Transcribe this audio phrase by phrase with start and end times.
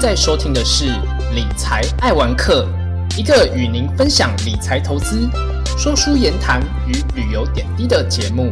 [0.00, 0.84] 在收听的是
[1.34, 2.64] 《理财爱玩客》，
[3.18, 5.28] 一个与您分享理财投资、
[5.76, 8.48] 说书言谈与旅游点滴的节目。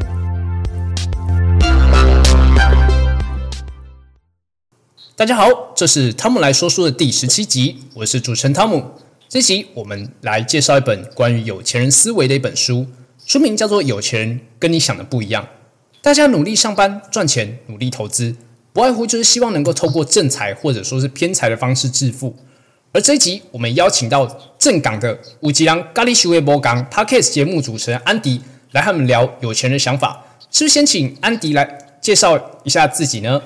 [5.14, 5.46] 大家好，
[5.76, 8.84] 这是汤姆来说书的第十七集，我是主持人汤姆。
[9.28, 12.88] 这集我们来介绍一本关于有钱人思维的一本书，
[13.24, 15.44] 书名叫做《有钱人跟你想的不一样》。
[16.02, 18.34] 大家努力上班赚钱，努力投资。
[18.76, 22.36] 不外乎就是希望能够透过正财或者说是偏财的方式致富。
[22.92, 24.26] 而这一集我们邀请到
[24.58, 28.38] 正港的五吉郎咖喱徐微波港 Podcast 节目主持人安迪
[28.72, 30.22] 来和我们聊有钱人想法。
[30.50, 31.66] 是不是先请安迪来
[32.02, 33.40] 介绍一下自己呢？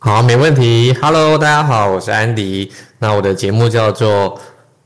[0.00, 0.94] 好，没问题。
[1.00, 2.70] Hello，大家好，我是安迪。
[2.98, 4.38] 那我的节目叫做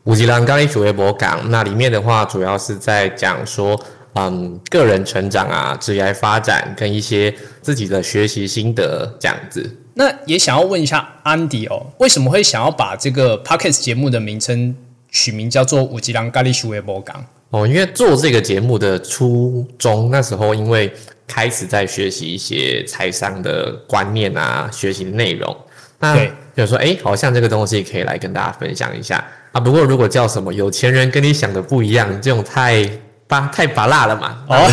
[0.05, 1.51] 五吉郎咖喱徐微波港。
[1.51, 3.77] 那里面的话主要是在讲说。
[4.15, 9.75] 嗯，个人成长啊，职业发展跟一些自己的学习心得这样子。
[9.95, 14.75] 那也想要问一下安迪哦，为什么会想要把这个 podcast 节目的名称
[15.09, 17.25] 取名叫做“五吉郎咖喱鼠微博港”？
[17.49, 20.93] 哦，因为做这个节目的初衷，那时候因为
[21.27, 25.57] 开始在学习一些财商的观念啊，学习的内容，
[25.99, 26.19] 那
[26.55, 29.61] 就说哎，好像这个东西可以来跟大家分享一下啊。
[29.61, 32.87] 不过如果叫什么有钱人跟你想的不一样，这种太。
[33.33, 34.45] 巴太拔辣了嘛？
[34.47, 34.69] 哦，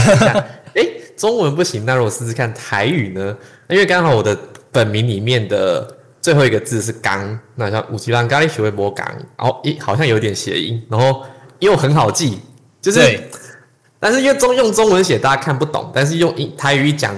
[0.76, 3.34] 哎，中文不行，那我试试看台语呢？
[3.70, 4.38] 因为刚好我的
[4.70, 9.08] 本名里面的最后一个字是“刚”，那像五级浪咖喱学会播“刚”，
[9.40, 11.24] 然后咦，好像有点谐音，然后
[11.60, 12.40] 又很好记，
[12.82, 13.00] 就是，
[13.98, 17.16] 但是因为中用中文写大家看不懂，但是用英台语讲，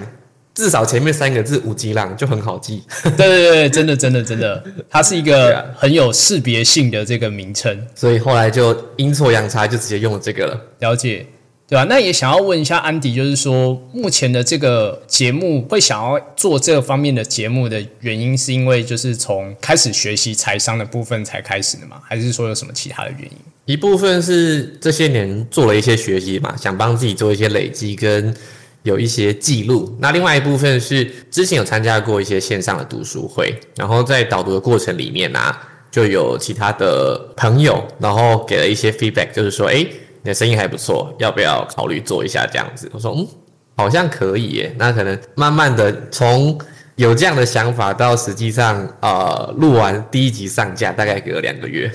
[0.61, 2.83] 至少前面三个字“五级浪”就很好记。
[3.03, 10.61] 对对对，真的真的真的，它是一个很有识别性的这个名称，所以后来就阴错阳差就直接用了这个了。
[10.79, 11.25] 了解。
[11.67, 11.85] 对吧？
[11.85, 21.95] 那也想要问一下安迪，就是说，目前的这个节目会想要做这方面的节目的原因，是因为就是从开始学习财商的部分才开始的吗？
[22.03, 23.37] 还是说有什么其他的原因？
[23.63, 28.35] 一部分是这些年做了一些学习嘛，想帮自己做一些累积跟
[28.83, 29.95] 有一些记录。
[29.99, 35.57] 那另外一部分是之前有参加过一些线上的读书会，然后在导读的过程里面啊，
[35.89, 39.85] 就有其他的朋友，然后给了一些 feedback，就是说，哎。
[40.23, 42.87] 你的声音还不错，要不要考虑做一下这样子？
[42.93, 43.27] 我说，嗯，
[43.75, 44.71] 好像可以耶。
[44.77, 46.55] 那可能慢慢的从
[46.95, 51.91] 有这样的想法到实际上，呃，录完第一集上架，大概隔了两个月。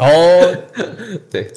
[0.00, 0.08] 哦，
[1.30, 1.48] 对。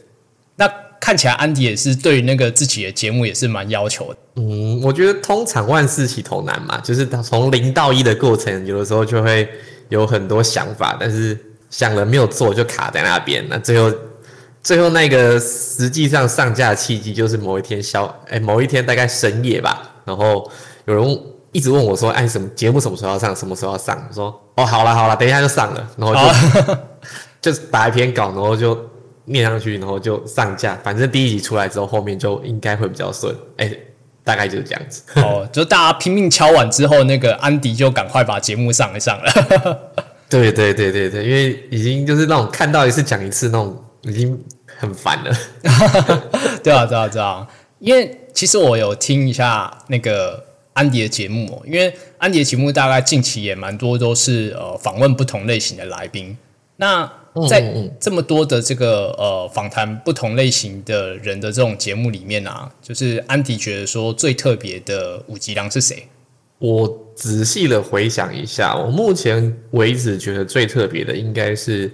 [1.02, 4.20] 那看起来安迪也是对那个自己的节目也是蛮要求的。
[4.36, 9.50] 嗯，我觉得通常万事起头难嘛，就是从零到一的过程，有的时候就会
[9.90, 11.38] 有很多想法，但是
[11.70, 13.46] 想了没有做，就卡在那边。
[13.50, 13.92] 那最后。
[14.64, 20.48] 最后那个实际上上架的契机就是某一天消哎某一天大概深夜吧，然后
[20.86, 24.00] 有人一直问我说哎什么节目什么时候要上什么时候要上？
[24.08, 26.14] 我说哦好了好了，等一下就上了，然后
[27.42, 28.76] 就 就打一篇稿，然后就
[29.26, 30.76] 念上去，然后就上架。
[30.84, 33.36] 反正第一集出来之后，后面就应该会比较顺。
[33.58, 33.72] 哎，
[34.24, 35.04] 大概就是这样子。
[35.16, 39.92] 哦，就大家拼命敲完之后，那个安迪就赶快把节目上一上了。
[40.30, 43.84] 对对对对对，因为已经就是那种看到一次讲一次那种。
[44.04, 44.44] 已经
[44.80, 45.32] 很烦了，
[46.64, 50.44] 对啊，对啊，对啊，因为其实我有听一下那个
[50.74, 56.36] 安迪的节目，因为安迪的节目大概近期也蛮多都是呃访问不同类型的来宾。
[56.82, 57.10] 那
[57.48, 57.62] 在
[58.00, 66.08] 这么多的这个呃访谈不同类型的人的这种节目里面啊，就是安迪觉得说最特别的五吉良是谁？
[66.58, 71.92] 我仔细的回想一下，我目前为止觉得最特别的应该是。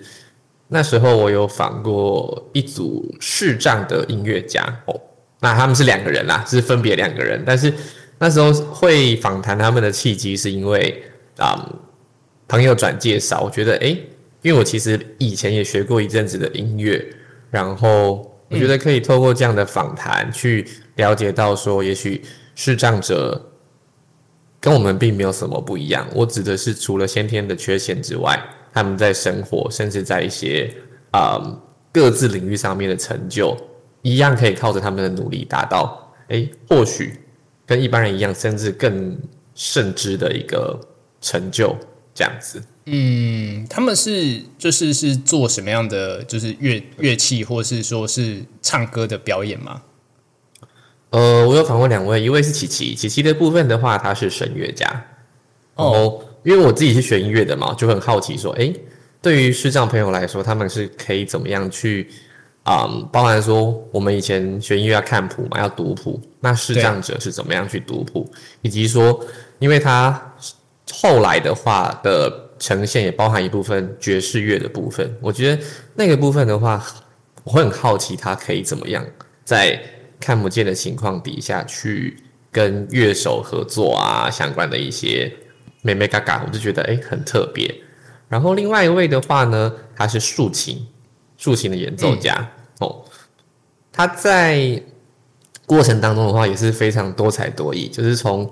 [0.69, 4.99] 那时候我有访过一组视障的音乐家哦，
[5.39, 7.41] 那他们是两个人啦，是分别两个人。
[7.45, 7.73] 但是
[8.19, 11.01] 那时候会访谈他们的契机，是因为
[11.37, 11.69] 啊
[12.49, 13.97] 朋友转介绍，我觉得诶，
[14.47, 17.05] 因为我其实以前也学过一阵子的音乐，
[17.51, 20.65] 然后我觉得可以透过这样的访谈去
[20.95, 22.21] 了解到说，也许
[22.55, 23.51] 视障者
[24.61, 26.07] 跟我们并没有什么不一样。
[26.15, 28.41] 我指的是除了先天的缺陷之外。
[28.73, 30.71] 他们在生活，甚至在一些
[31.09, 31.41] 啊
[31.91, 33.57] 各自领域上面的成就，
[34.03, 36.13] 一样可以靠着他们的努力达到。
[36.27, 37.19] 哎，或许
[37.65, 39.17] 跟一般人一样，甚至更
[39.55, 40.79] 甚至的一个
[41.21, 41.75] 成就，
[42.13, 42.61] 这样子。
[42.89, 49.81] 嗯，他们是就是是做什么样的，就是乐乐器，或是说是唱歌的表演吗？
[51.09, 55.05] 呃，我有访问两位，一位是琪琪，琪琪的部分的话，他是声乐家。
[55.75, 56.21] 哦。
[56.43, 58.73] 因为我自己是学音乐的嘛，就很好奇说，哎，
[59.21, 62.09] 对于视障朋友来说，他们是可以怎么样去
[62.63, 62.87] 啊？
[63.11, 68.31] 包含说，我们以前学音乐要看谱嘛，要读谱，那视障者是怎么样去读谱？
[68.61, 69.19] 以及说，
[69.59, 70.33] 因为他
[70.93, 75.15] 后来的话的呈现也包含一部分爵士乐的部分。
[75.21, 75.63] 我觉得
[75.95, 76.83] 那个部分的话，
[77.43, 79.05] 我会很好奇他可以怎么样
[79.43, 79.79] 在
[80.19, 82.17] 看不见的情况底下去
[82.51, 85.31] 跟乐手合作啊，相关的一些
[85.81, 87.73] 美美嘎嘎，我就觉得诶很特别。
[88.27, 90.87] 然后另外一位的话呢，他是竖琴，
[91.37, 93.05] 竖琴的演奏家哦，
[93.91, 94.81] 他在
[95.65, 98.49] 过程当中的话也是非常多才多艺，就是从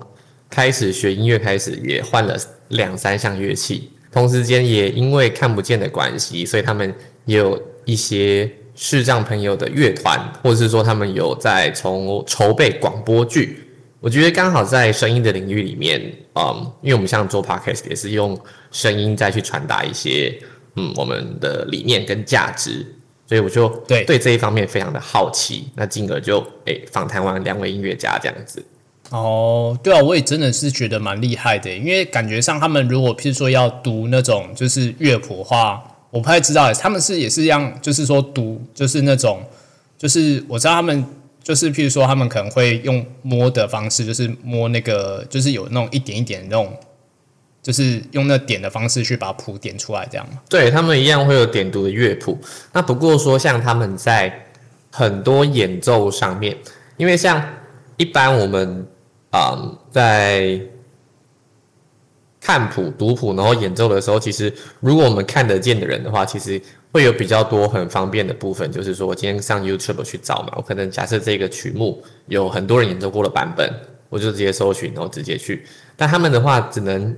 [0.48, 2.38] 开始学音乐开始也换了
[2.68, 6.94] 两三项乐器，同时间也因为看不见的关系，所以他们
[7.26, 13.58] 也有一些视障朋友的乐团，或者是说他们有在从筹备广播剧。
[14.00, 16.00] 我觉得刚好在声音的领域里面，
[16.34, 18.40] 嗯，因为我们像做 podcast 也是用
[18.70, 20.34] 声音再去传达一些
[20.76, 22.86] 嗯我们的理念跟价值，
[23.28, 28.64] 所以我就对对这一方面非常的好奇，那进而就诶访谈完两位音乐家这样子。
[29.10, 39.40] 哦，对啊，我也真的是觉得蛮厉害的，因为感觉上他们如果譬如说要读那种就是乐谱的话，我不太知道，他们是也是一样，就是说读就是那种，
[39.96, 41.04] 就是我知道他们
[41.42, 46.72] 就是譬如说他们可能会用摸的方式，就是摸那个就是有那种一点一点的那种，
[47.62, 50.40] 就是用那点的方式去把谱点出来，这样嘛。
[50.48, 52.36] 对他们一样会有点读的乐谱，
[52.72, 54.46] 那不过说像他们在
[54.90, 56.56] 很多演奏上面，
[56.96, 57.40] 因为像
[57.96, 58.86] 一般我们
[59.36, 60.60] 啊、嗯在
[62.40, 66.60] 看谱、读谱，然后演奏的时候，其实如果我们看得见的人的话，其实
[66.92, 73.68] 会有比较多很方便的部分，就是说我今天上 YouTube 去找嘛，我可能假设这个曲目有很多人演奏过的版本，
[74.08, 75.64] 我就直接搜寻，然后直接去。
[75.96, 77.16] 但他们的话，只能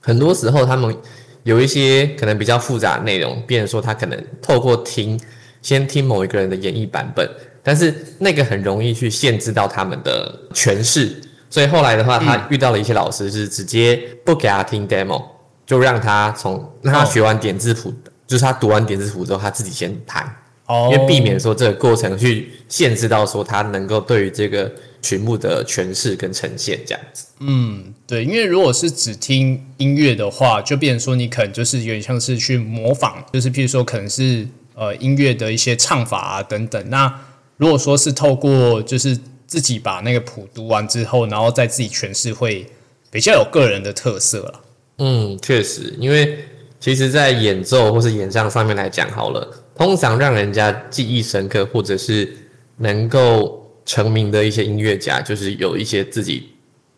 [0.00, 0.96] 很多时候他们
[1.42, 5.20] 有一些可能比较复杂的内容，变成说他可能透过听，
[5.60, 7.28] 先听某一个人的演绎版本，
[7.64, 11.20] 但是那个很容易去限制到他们的诠释，
[11.52, 13.94] 所以后来的话，他遇到了一些老师是直接
[14.24, 15.22] 不给他听 demo，
[15.66, 17.92] 就让他从让他学完点字谱，
[18.26, 20.34] 就是他读完点字谱之后，他自己先弹，
[20.64, 24.72] 哦，因为避免说这个过程去限制到说他能够对于这个
[25.02, 27.26] 曲目的诠释跟呈现这样子。
[27.40, 36.82] 嗯对，因为如果是只听音乐的话，就变成说你可能就是有点像是去模仿，就是譬如说可能是呃音乐的一些唱法啊等等。
[36.88, 37.12] 那
[37.58, 39.18] 如果说是透过就是
[39.52, 42.66] 自己把那个谱读完之后，然后再自己诠释，会
[43.10, 44.60] 比较有个人的特色了。
[44.96, 46.38] 嗯，确实，因为
[46.80, 49.46] 其实，在演奏或是演唱上面来讲，好了，
[49.76, 52.34] 通常让人家记忆深刻，或者是
[52.78, 56.48] 能够成名的一些音乐家，就是有一些自己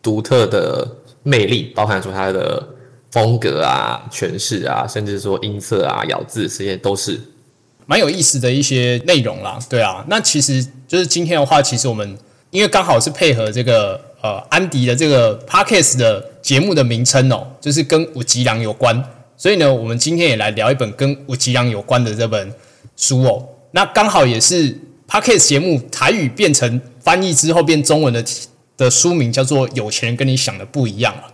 [0.01, 0.89] 独特的
[1.23, 2.65] 魅力，包含说他的
[3.11, 7.19] 风格啊、诠释啊，甚至说音色啊、咬字，这些都是。
[7.85, 10.03] 蛮有意思的一些内容啦，对啊。
[10.07, 12.17] 那其实就是今天的话，其实我们
[12.55, 19.03] 因为刚好是配合这个呃安迪的这个 podcast 的节目的名称哦，就是跟五吉良有关，
[19.35, 22.53] 所以呢，我们今天也来聊一本跟五吉良有关的这本
[22.95, 23.45] 书哦。
[23.71, 24.73] 那刚好也是
[25.05, 28.23] podcast 节目台语变成翻译之后变中文的
[28.77, 31.33] 的书名叫做《有钱人跟你想的不一样》了。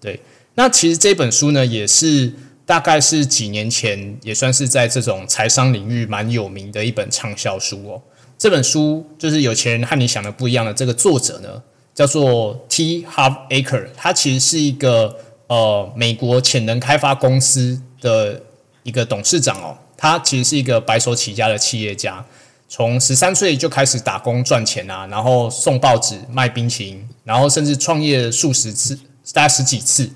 [0.00, 0.20] 对，
[0.54, 2.32] 那其实这本书呢，也是
[2.64, 8.00] 大概是几年前，也算是在这种财商领域蛮有名的一本畅销书哦。
[8.42, 11.62] 这本书就是《有钱人和你想的不一样》的这个作者呢，
[11.94, 13.04] 叫做 T.
[13.04, 15.16] Harv Aker，他其实是一个
[15.46, 18.42] 呃美国潜能开发公司的
[18.82, 19.78] 一个董事长哦。
[19.96, 22.26] 他其实是一个白手起家的企业家，
[22.68, 28.98] 从十三岁就开始打工赚钱啊，然后送报纸、卖冰淇淋，然后甚至创业数十次，
[29.32, 30.10] 大概十几次。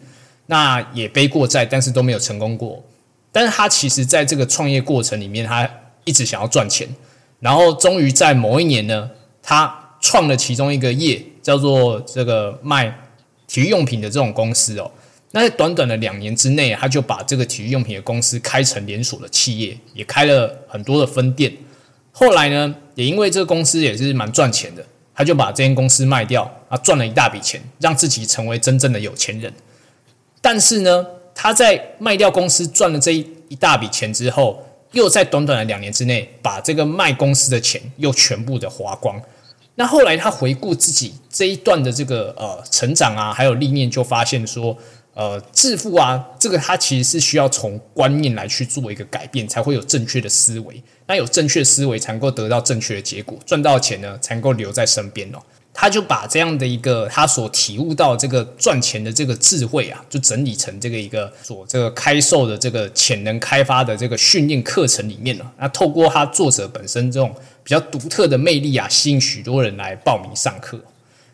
[0.46, 2.82] 那也背过债，但是都没有成功过。
[3.30, 5.70] 但是他其实在这个创业过程里面，他
[6.02, 6.88] 一直想要赚钱，
[7.40, 9.10] 然后终于在某一年呢，
[9.42, 12.96] 他创了其中一个业，叫做这个卖
[13.46, 14.90] 体育用品的这种公司哦。
[15.32, 21.52] 那在短短的两年之内，他就把这个体育用品的公司开成连锁的企业，也开了很多的分店。
[22.12, 24.82] 后来呢，也因为这个公司也是蛮赚钱的，
[25.14, 29.52] 他就把这间公司卖掉，啊，赚了一大笔钱，让自己成为真正的有钱人。
[30.40, 34.65] 但是呢，他在卖掉公司赚了这一一大笔钱之后，
[34.96, 39.20] 又在短短的两年之内，把这个卖公司的钱又全部的花光。
[39.74, 44.74] 那后来他回顾自己这一段的这个呃成长啊，还有历练，就发现说，
[45.12, 50.82] 呃，致富啊，这个他其实是需要从观念来去做一个改变，才会有正确的思维。
[51.06, 55.38] 那有正确思维，才能够得到正确的结果，赚到钱呢，才能够留在身边哦。
[55.78, 65.52] 他就把这样的一个他所体悟到这个赚钱的这个智慧啊，就整理成这个一个所这个开售的这个潜能开发的这个训练课程里面了。
[65.58, 67.30] 那透过他作者本身这种
[67.62, 70.80] 比较独特的魅力啊，吸引许多人来报名上课。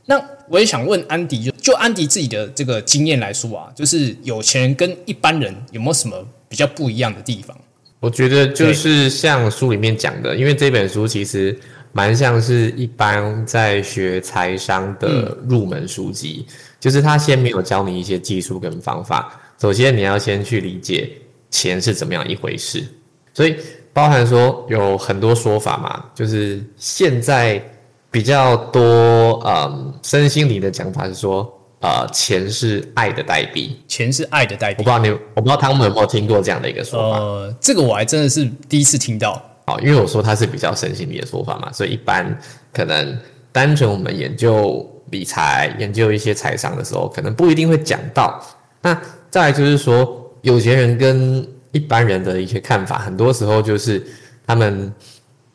[0.06, 7.56] 那我也想问安迪，就就安迪自己的这个经验来说啊，就是有钱人跟一般人有没有什么比较不一样的地方？
[8.00, 11.56] 我觉得就是像书里面讲的，因为这本书其实
[11.92, 16.46] 蛮像是一般在学财商的入门书籍，
[16.80, 21.10] 就是他先没有教你一些技术跟方法，首先你要先去理解
[21.50, 22.84] 钱是怎么样一回事，
[23.32, 23.56] 所以
[23.92, 27.62] 包含说有很多说法嘛，就是现在
[28.10, 31.58] 比较多嗯身心灵的讲法是说。
[31.84, 34.76] 呃，钱是爱的代币，钱是爱的代币。
[34.78, 37.18] 我不知道你，我不知道他们有没有听过这样的一个说法。
[37.18, 39.42] 呃，这个我还真的是第一次听到。
[39.66, 42.38] 哦，因为我说它是比较神心理的说法嘛，所以一般
[42.72, 43.18] 可能
[43.50, 48.44] 单纯我们研究理财、研究一些财商的时候，可能不一定会讲到。
[48.82, 49.00] 那
[49.30, 54.02] 再来就是说，有钱人跟一般人的一些看法，很多时候就是
[54.46, 54.92] 他们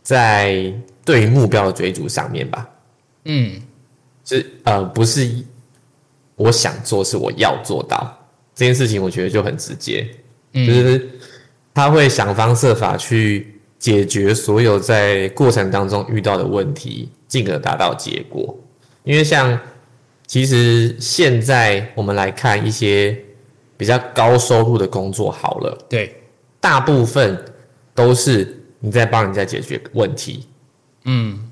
[0.01, 0.73] 在
[1.03, 2.69] 对于目标的追逐上面吧。
[3.25, 3.61] 嗯，
[4.23, 5.29] 是呃，不是。
[6.37, 8.15] 我想做是我要做到
[8.53, 10.07] 这件事情，我觉得就很直接，
[10.53, 11.09] 就是
[11.73, 18.57] 他会想方设法去解决所有在过程当中遇到的问题，进而达到结果。
[19.03, 19.59] 因为像
[20.25, 23.17] 其实现在我们来看一些
[23.77, 26.15] 比较高收入的工作，好了，对，
[26.59, 27.43] 大部分
[27.93, 30.45] 都是你在帮人家解决问题，
[31.05, 31.43] 嗯。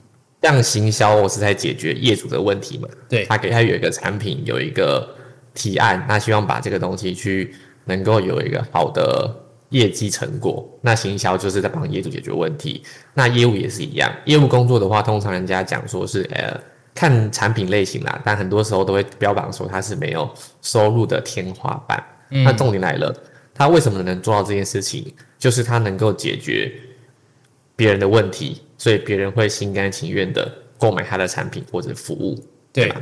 [0.41, 2.87] 像行销，我是在解决业主的问题嘛？
[3.09, 5.09] 对，他给他有一个产品，有一个
[5.55, 7.55] 提案，那希望把这个东西去
[7.85, 9.35] 能够有一个好的
[9.69, 10.67] 业绩成果。
[10.81, 12.83] 那行销就是在帮业主解决问题。
[13.13, 16.59] 那业务也是一样，业务工作的话，通常人家讲说是呃
[16.93, 20.29] 看产品类型啦，但很多时候都会标榜说它是没有
[20.61, 22.03] 收入的天花板。
[22.29, 23.15] 那重点来了，
[23.53, 25.13] 他为什么能做到这件事情？
[25.37, 26.71] 就是他能够解决
[27.75, 28.61] 别人的问题。
[28.77, 32.37] 所以别人会心甘情愿的购买他的产品或者服务，
[32.73, 33.01] 对吧？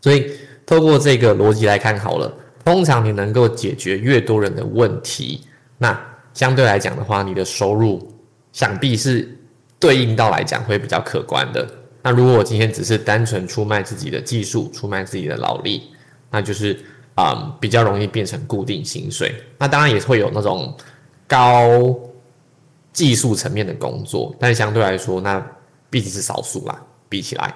[0.00, 0.32] 所以
[0.64, 5.42] 透过这个逻辑来看好了，通常你能够解决越多人的问题，
[5.80, 6.00] 那
[6.34, 8.14] 相对来讲的话，你的收入
[8.52, 9.36] 想必是
[9.80, 11.68] 对应到来讲会比较可观的。
[12.02, 15.90] 那如果我今天只是单纯出卖自己的技术，出卖自己的劳力，
[16.30, 16.78] 那就是
[17.16, 19.34] 啊比较容易变成固定薪水。
[19.58, 20.76] 那当然也会有那种
[21.26, 21.98] 高。
[22.92, 25.40] 技术层面的工作，但相对来说，那
[25.88, 26.82] 毕竟是少数啦。
[27.08, 27.54] 比起来，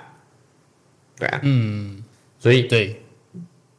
[1.19, 2.01] 对啊，嗯，
[2.39, 3.03] 所以对，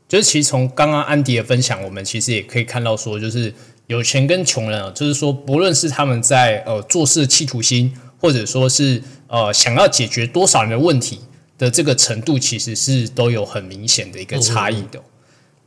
[0.06, 3.54] 就是其实从刚刚安迪的分享，我们其实也可以看到说，就是
[3.88, 11.20] 有钱跟穷人啊，就是说，不论是他们在呃做事的企图心，或者说是呃想要解决多少人的问题
[11.58, 15.00] 的这个程度，其实是都有很明显的一个差异的。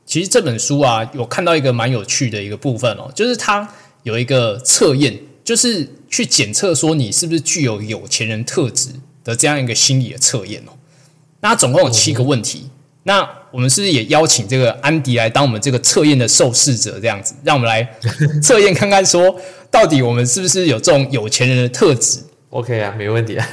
[0.04, 3.68] 其实这本书啊，有看到一个蛮有趣的一个部分哦，就是它
[4.02, 5.18] 有一个测验。
[5.44, 8.90] 就是去检测说你是不是具有有钱人特质
[9.24, 10.72] 的这样一个心理的测验哦。
[11.40, 12.68] 那总共有七个问题。
[13.04, 17.88] 那我们是不是也邀请这个安迪来当我们这个测验的受试者，这样子，让我们来
[18.42, 19.34] 测验看看，说
[19.70, 23.48] 到底我们是不是有这种有钱人的特质？OK 啊，没问题啊。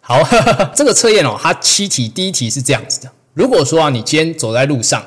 [0.00, 0.22] 好，
[0.74, 5.04] 这个测验哦，它七题，第一题是这样子的：如果说啊，你今天走在路上，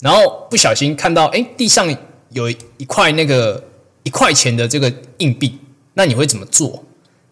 [0.00, 1.94] 然后不小心看到，哎，地上
[2.30, 3.64] 有一块那个。
[4.04, 5.56] 一块钱的这个硬币，
[5.94, 6.84] 那你会怎么做？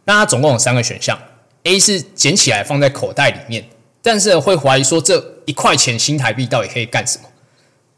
[0.04, 1.18] 那它总共有三个选项
[1.64, 3.68] ：A 是捡起来放在口袋里面，
[4.00, 5.18] 但是会怀疑说这
[5.50, 7.24] 一块钱新台币到底可以干什么？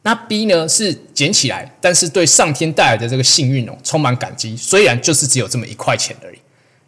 [0.00, 6.38] 那 B 呢是捡起来，但是对上天带来的这个幸运哦充满感激，虽然就是只有这么一块钱而已。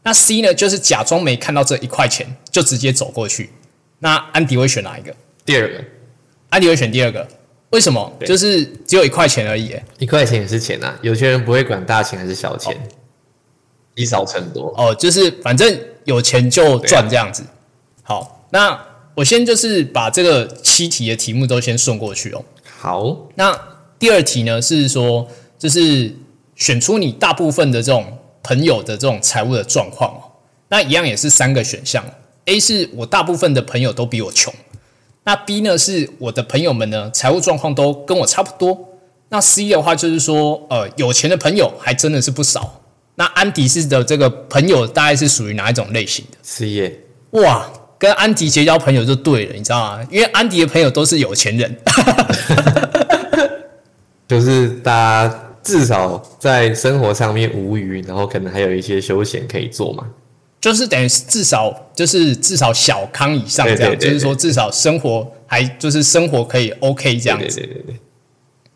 [0.02, 3.50] 那 C 呢就是假装没看到这一块钱，就直接走过去。
[3.99, 5.14] 那安迪会选哪一个？
[5.44, 5.85] 第二个，
[6.49, 7.28] 安迪会选第二个。
[7.71, 8.18] 为什么？
[8.25, 10.94] 就是只有一块钱而已，一块钱也是钱呐。
[11.02, 12.75] 有些人不会管大钱还是小钱，
[13.94, 14.75] 积少成多。
[14.76, 17.44] 哦，就是反正有钱就赚这样子。
[18.02, 18.78] 好，那
[19.14, 22.44] 我先就是把这个七题的题目都先送过去哦。
[22.78, 23.59] 好，那
[23.99, 25.28] 第二题呢是说，
[25.59, 26.14] 就是
[26.56, 30.21] 选出你大部分的这种朋友的这种财务的状况哦。
[30.68, 32.04] 那一样也是三个选项
[32.47, 34.52] ，A 是我大部分的朋友都比我穷。
[35.26, 35.78] 那 B 呢？
[35.78, 38.78] 是我的朋友们呢，财务状况都跟我差不多。
[39.30, 42.83] 那 C 的话就是说，呃，有钱的朋友还真的是不少。
[43.14, 47.00] 那安迪士的这个朋友大概是属于哪一种类型的事业？
[47.30, 47.66] 哇，
[47.98, 50.06] 跟安迪结交朋友就对了，你知道吗？
[50.10, 51.76] 因为安迪的朋友都是有钱人，
[54.28, 60.04] 就是大家至少在生活上面无余，然后可能还有一些休闲可以做嘛。
[60.60, 67.60] 就是等于至少就是至少小康以上这样，就是说至少生活还就是生活可以 OK 这样子。
[67.60, 67.96] 对对对。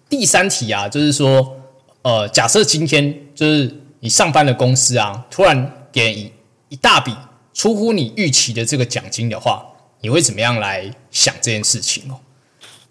[0.09, 1.57] 第三题啊，就是说，
[2.03, 6.33] 呃，假设今天就是你上班的公司啊，突然给一
[6.69, 7.15] 一大笔
[7.59, 9.67] 出乎你预期的这个奖金的话，
[10.01, 12.21] 你会怎么样来想这件事情哦？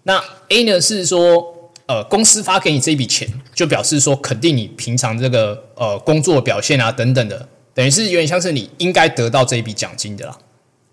[0.03, 10.37] 那 A 呢是说，呃，公司发给你这笔钱，就表示说肯定你平常这个呃工作表现啊等等的，等于是有点像是你应该得到这一笔奖金的啦。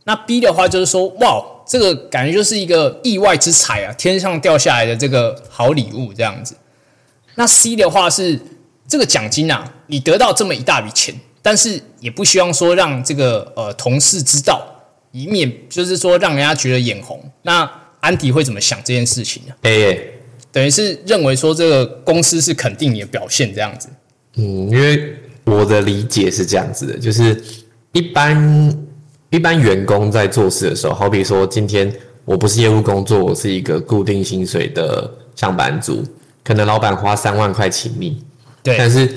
[0.04, 6.56] 那 B 的话就是说，哇，这个感觉就是一个意外之财啊，天上掉下来的这个好礼物这样子。
[7.34, 8.40] 那 C 的话是
[8.86, 11.12] 这个奖金啊，你得到这么一大笔钱，
[11.44, 14.66] 但是也不希望说让这个呃同事知道，
[15.12, 17.22] 以免就是说让人家觉得眼红。
[17.42, 17.70] 那
[18.00, 20.14] 安迪会怎么想这件事情呢？A，
[20.50, 23.90] 等于是认为说这个公司是肯定你的表现这样子。
[24.36, 27.38] 嗯，因为我的理解是这样子的，就是
[27.92, 28.86] 一般
[29.28, 36.02] 一般员工在做事的时候，好比说今天我不是业务工作，我是一个固定薪水的上班族。
[36.42, 38.22] 可能老板花三万块请你，
[38.62, 39.08] 对，但是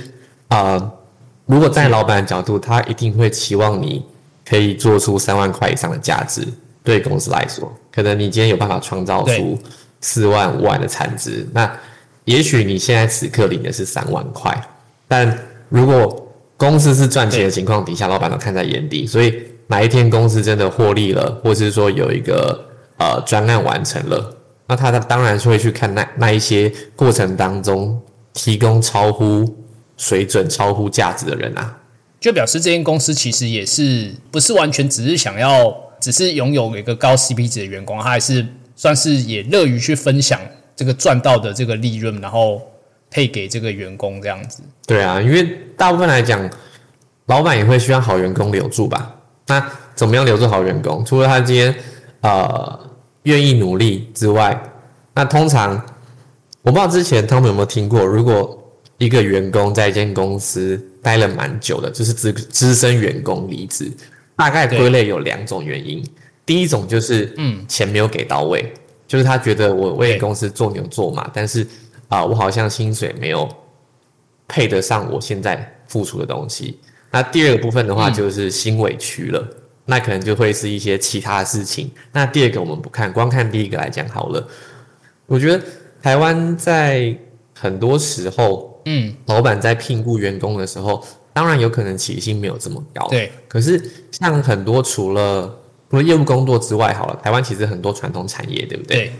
[0.48, 0.92] 啊，
[1.48, 4.06] 如果在老板的角度，他一定会期望你
[4.48, 6.48] 可以做出三万块以上的价值。
[6.84, 9.60] 对公司来说，可能你今天有办法创造出
[10.00, 11.70] 四万五万的产值，那
[12.24, 14.58] 也许你现在此刻领的是三万块，
[15.06, 15.38] 但
[15.68, 19.38] 如果公司是赚钱的情况底下，老板都看在眼底，所以
[19.68, 22.58] 哪一天公司真的获利了，或是说有一个
[22.98, 24.34] 呃专案完成了。
[24.66, 28.02] 那他他当然是会去看那那一些过程当中
[28.32, 29.57] 提供超乎
[29.98, 31.78] 水准、超乎价值的人啊，
[32.20, 40.40] 就表示这间公司其实也是不是完全只是想要只是拥有一个高 CP 值的员工，他还是算是也乐于去分享
[40.76, 42.62] 这个赚到的这个利润，然后
[43.10, 44.64] 配给这个员工这样子。
[44.86, 46.50] 对啊，因为大部分来讲，
[47.26, 49.16] 老板也会希望好员工留住吧？
[49.48, 51.04] 那怎么样留住好员工？
[51.04, 51.76] 除了他今天
[52.22, 52.88] 呃。
[53.24, 54.58] 愿意努力之外，
[55.14, 55.72] 那通常
[56.62, 58.57] 我不知道之前他们有没有听过，如果
[58.98, 63.92] 一个员工在一间公司待了蛮久的，就是资资深员工离职，
[64.36, 66.04] 大概归类有两种原因。
[66.46, 68.74] 第一种就是嗯，钱没有给到位，
[69.08, 71.68] 就是他觉得我为公司做牛做马，但是
[72.08, 73.48] 啊，我好像薪水没有
[74.48, 76.80] 配得上我现在付出的东西。
[77.12, 79.46] 那第二个部分的话，就是心委屈了。
[79.90, 81.90] 那可能就会是一些其他的事情。
[82.12, 84.46] 那第二个我们不看，光看第一个来讲好了。
[85.26, 85.64] 我觉得
[86.02, 87.18] 台湾在
[87.54, 93.30] 很多时候，嗯，老板在聘雇员工的时候，当然有可能起薪没有这么高，对。
[93.50, 95.54] 可是像很多除了
[95.90, 98.98] 除了业务工作之外，好了，台湾其实很多传统产业，对不对？
[98.98, 99.12] 对。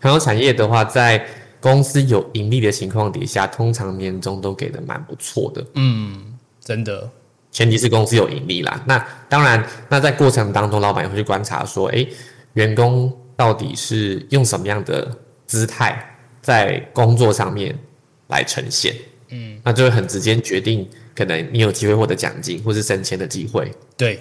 [0.00, 1.26] 传统产业的话，在
[1.60, 5.66] 公司有盈利的情况底下，通常年终都给的蛮不错的。
[5.74, 7.10] 嗯，真的。
[7.52, 8.80] 前提是公司有盈利啦。
[8.86, 12.08] 那当然，那在过程当中，老板也会去观察说，诶，
[12.52, 15.10] 员工到底是用什么样的
[15.46, 17.76] 姿态在工作上面
[18.30, 18.94] 来呈现？
[19.28, 23.70] 嗯，那就会很直接决定，可能你有机会获得奖金或是升迁的机会。
[23.96, 24.20] 对，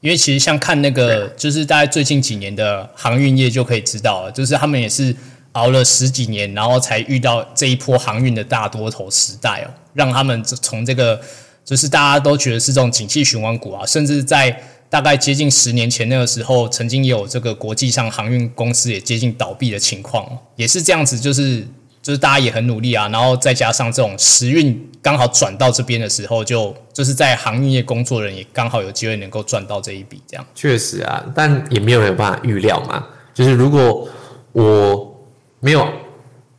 [0.00, 5.14] 因为其实像看那个，就是大概最近几年的航运业就可以知道了，就是他们也是
[5.52, 11.20] 熬了十几年，然后才遇到这一波航运的大多头时代哦，让他们从这个。
[11.66, 14.56] 就是大家都觉得是这种景气循环股啊，甚至在
[14.88, 21.18] 大概接近十年前那个时候，曾经有这个国际上航运公司也接近倒闭的情况，也是这样子。
[21.18, 21.66] 就是
[22.06, 30.46] 就是大家也很努力啊，然后再加上这种时运刚好转到这边的时候，就就是在航运业工作人也刚好有机会能够赚到这一笔，这样。
[30.54, 33.04] 确实啊，但也没有没有办法预料嘛。
[33.34, 34.08] 就是如果
[34.52, 35.26] 我
[35.58, 35.84] 没有。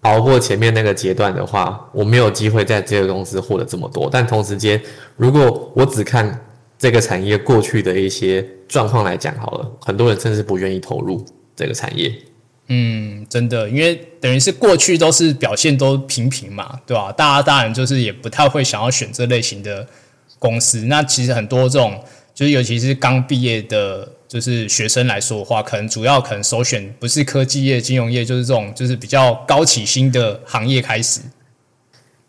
[0.01, 4.07] 熬过前面那个阶段的话，我没有机会在这个公司获得这么多。
[4.09, 4.81] 但同时间，
[5.17, 6.39] 如果我只看
[6.77, 11.25] 这个产业过去的一些状况来讲，好了，很多人甚至不愿意投入
[11.57, 12.13] 这个产业。
[12.67, 17.11] 嗯，真的，因为等于是过去都是表现都平平嘛，对吧？
[17.11, 19.87] 大家当然就是也不太会想要选这类型的
[20.39, 20.85] 公司。
[20.85, 22.03] 那其实很多这种，
[22.33, 24.13] 就是尤其是刚毕业的。
[24.27, 31.21] 就是学生来说的话，可能主要可能首选不是科技业、金融业，就是这种就是比较高起薪的行业开始，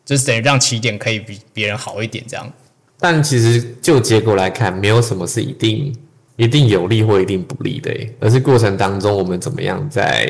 [0.05, 2.53] 就是等于让起点可以比别人好一点这样。
[3.01, 5.93] 但其实就结果来看，没有什么是一定
[6.39, 10.27] 一定有利或一定不利的，而是过程当中我们怎么样在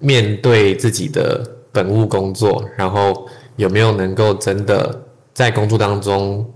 [0.00, 6.52] 面对自己的本务工作，然后有没有能够真的在工作当中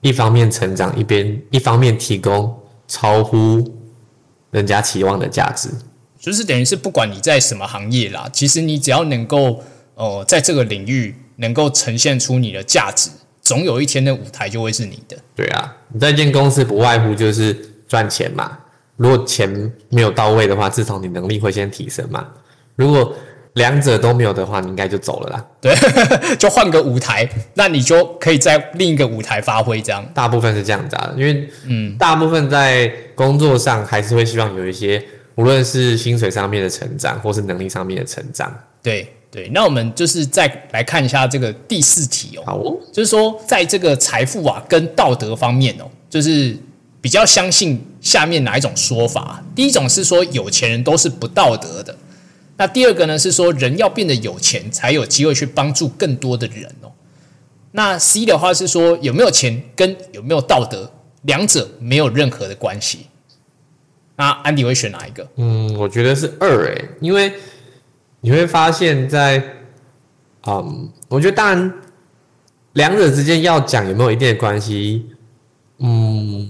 [0.00, 2.52] 一方面成长，一边一方面提供
[2.88, 3.64] 超乎。
[4.52, 5.70] 人家期望的价值，
[6.20, 9.62] 就是等于是不管你在什么行业啦，其实你只要能够
[9.94, 13.08] 呃在这个领域能够呈现出你的价值，
[13.40, 15.16] 总有一天的舞台就会是你的。
[15.34, 18.56] 对啊，你在一间公司不外乎就是赚钱嘛。
[18.96, 22.26] 如果钱没有到位的话，至少你能力会先提升嘛。
[22.74, 23.14] 如果
[23.52, 25.46] 两者都没有的话，你应该就走了啦。
[25.60, 25.74] 对，
[26.40, 29.82] 就换个舞台，那你就可以在另一个舞台发挥。
[29.82, 38.50] 这样，大部分是这样子啊，因为嗯，大部分在工作上还是会希望有一些无论是薪水上面的成长，或是能力上面的成长。
[38.82, 46.56] 对对，那我们就是再来看一下这个第四题哦，好哦，就是说在这个财富啊跟道德方面哦，就是
[47.02, 49.44] 比较相信下面哪一种说法？
[49.54, 51.94] 第一种是说有钱人都是不道德的，
[52.56, 56.90] 那第二个呢是说人要变得有钱才有机会去帮助更多的人哦。
[57.72, 60.90] 那 C 的话是说有没有钱跟有没有道德
[61.22, 63.06] 两者没有任何的关系。
[64.14, 65.26] 那安迪会选哪一个？
[65.36, 67.32] 嗯，我觉得是二诶，因为
[68.20, 69.42] 你会发现在，
[70.46, 71.72] 嗯，我觉得当然
[72.74, 75.06] 两者之间要讲有没有一定的关系，
[75.78, 76.48] 嗯，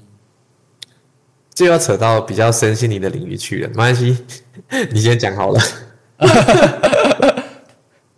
[1.55, 3.69] 就要扯到比较身心灵的领域去了。
[3.69, 4.17] 没关系，
[4.91, 5.61] 你先讲好了。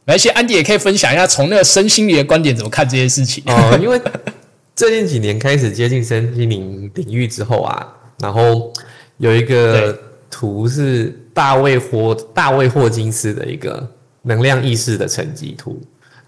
[0.07, 3.42] 没关系，安迪也可以分享一下从那个身心灵的观点怎么看这些事情。
[3.47, 4.01] 哦，因为
[4.77, 7.87] 最近几年开始接近身心灵领域之后啊，
[8.20, 8.73] 然后
[9.16, 9.99] 有一个
[10.31, 13.88] 图是大卫霍大卫霍金斯的一个
[14.23, 15.81] 能量意识的层级图。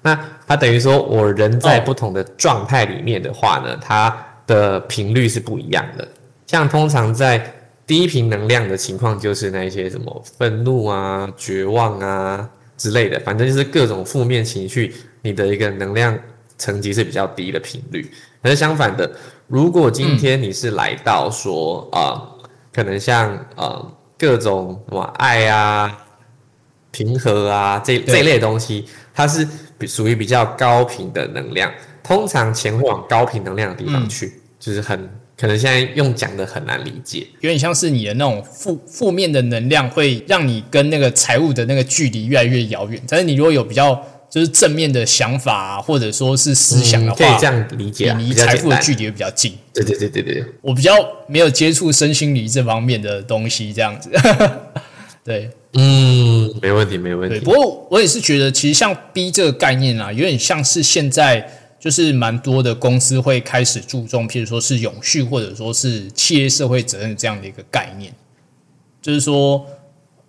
[0.03, 4.16] 那它等于说，我人在不同的状态里面的话呢，它
[4.47, 6.09] 的频率是不一样的。
[6.47, 7.53] 像通常在
[7.87, 16.19] 低频能量的情况，就是那一些什么愤怒啊、绝望啊之类的，反正就是各种负面情绪，你的一个能量
[16.59, 18.11] 层级是比较低的频率。
[18.43, 19.11] 可是相反的，
[19.47, 22.23] 如果今天你是来到说啊、
[22.73, 25.99] 可能像呃各种什么爱啊、
[26.91, 29.47] 平和啊这这类的东西，它是
[29.87, 37.27] 属于比较高频的能量，通常钱会往高频能量的地方去，就是很可能现在用讲的很难理解。
[37.40, 43.01] 有点像是你的那种负负面的能量，会让你跟那个财务的那个距离越来越遥远。
[43.09, 43.94] 但是你如果有比较
[44.29, 48.33] 就是正面的想法、啊，或者说是思想的话，嗯可以这样理解、离。
[48.33, 49.53] 财富的距离会比较近。
[49.72, 50.92] 对对对对对，我比较
[51.29, 54.11] 没有接触身心灵这方面的东西，这样子。
[55.22, 57.44] 对嗯，没问题没问对，题。
[57.44, 68.12] 不过我也是觉得，其实像 B 这个概念啊，有点像是现在就是蛮多的公司会开始注重，譬如说是永续，或者说是企业社会责任这样的一个概念，
[69.01, 69.64] 就是说。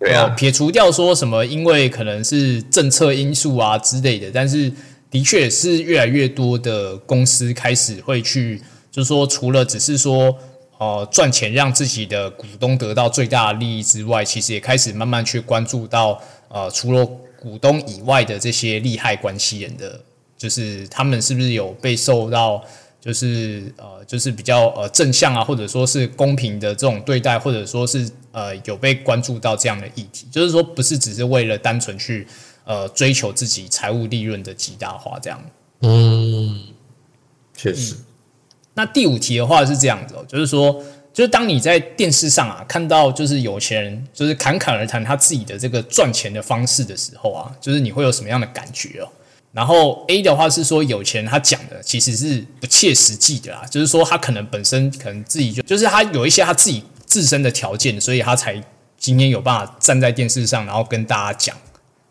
[0.00, 4.72] 呃，对啊，撇除掉说什么，因为可能是政策因素啊之类的，但是
[5.10, 10.32] 的确也是越来越多的公司开始会去，就是说除了只是说
[10.78, 17.04] 呃赚钱让自己的股东得到最大的利益之外，其实也开始慢慢去关注到呃除了
[17.40, 20.00] 股东以外的这些利害关系人的，
[20.38, 22.64] 就是他们是不是有被受到。
[23.00, 32.26] 就是呃，就是比较呃正向啊，或者说是公平的这种对待，或者说是呃有被关注到这样的议题，就是说不是只是为了单纯去
[32.64, 35.40] 呃追求自己财务利润的极大化这样。
[35.82, 36.60] 嗯，
[37.56, 37.94] 确实，
[38.74, 40.82] 那第五题的话是这样子哦，就是说，
[41.14, 49.08] 就是当你在电视上啊看到就是有钱人就是侃侃而谈他自己的这个赚钱的方式的时候啊，就是你会有什么样的感觉哦？
[49.52, 58.62] 然后 A 的话是说有钱他讲的其实是不切实际的啦，就是说他可能本身可能自己就就是他有一些他自己自身的条件，所以他才
[58.98, 61.56] 今天有办法站在电视上，然后跟大家讲。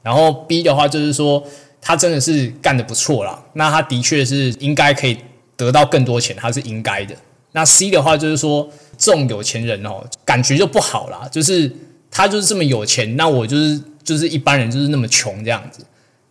[0.02, 1.44] 然后 B 的话就是说
[1.82, 5.18] 他真的是干得不错啦，那他的确是应该可以
[5.56, 7.16] 得到更多钱，他是应该的。
[7.52, 11.72] 那 C 的话就是说这种有钱人哦，感觉就不好啦，就是
[12.10, 15.86] 他就是这么有钱，那我就是就是一般人就是那么穷这样子。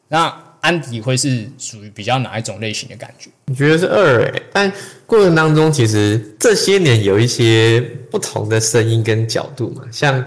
[0.09, 0.29] 那
[0.67, 3.31] 安迪会是属于比较哪一种类型的感觉？
[3.47, 4.73] 你觉得是二诶，但
[5.07, 10.25] 过程当中其实这些年有一些不同的声音跟角度嘛，像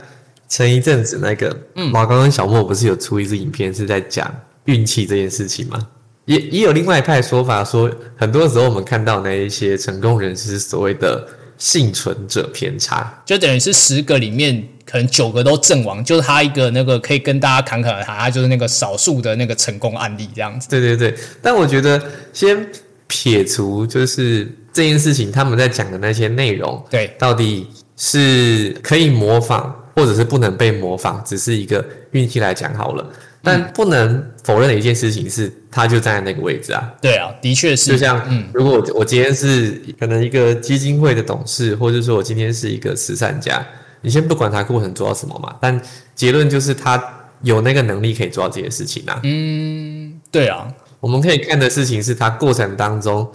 [0.48, 1.54] 前一阵子那个
[1.92, 5.78] 马刚跟小莫不是有出一支影片是在讲运气这件事情吗？
[6.24, 11.28] 也也有另外一派说法说，很多时候我们看到那一些成功人士所谓的
[11.60, 20.70] 幸存者偏差，就等于是十个里面可能九个都阵亡，就是他一个那个可以跟大家侃侃而谈，他就是那个少数的那个成功案例这样子。
[20.70, 22.66] 对对对，但我觉得先
[23.08, 27.68] 撇除就是这件事情，他们在讲的那些内容，对到底
[27.98, 33.06] 是可以模仿，或者是不能被模仿，只是一个运气来讲好了。
[33.42, 36.94] 但不能否认的一件事情是，他就站在那个位置啊。
[37.02, 37.92] 对啊，的确是。
[37.92, 43.66] 就像，嗯，如果我我今天是可能一个基金会的董事，或者说我今天是一个慈善家，
[44.02, 45.82] 你先不管他过程做到什么嘛，但
[46.16, 47.02] 结论就是他
[47.42, 49.20] 有那个能力可以做到这些事情啊。
[49.24, 50.68] 嗯对啊，
[51.00, 53.30] 我们可以看的事情是他过程当中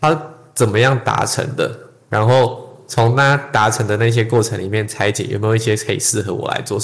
[0.00, 0.20] 他
[0.54, 1.74] 怎么样达成的，
[2.10, 6.78] 然后从他达成的那些过程里面拆解有没有一些可以适合我来做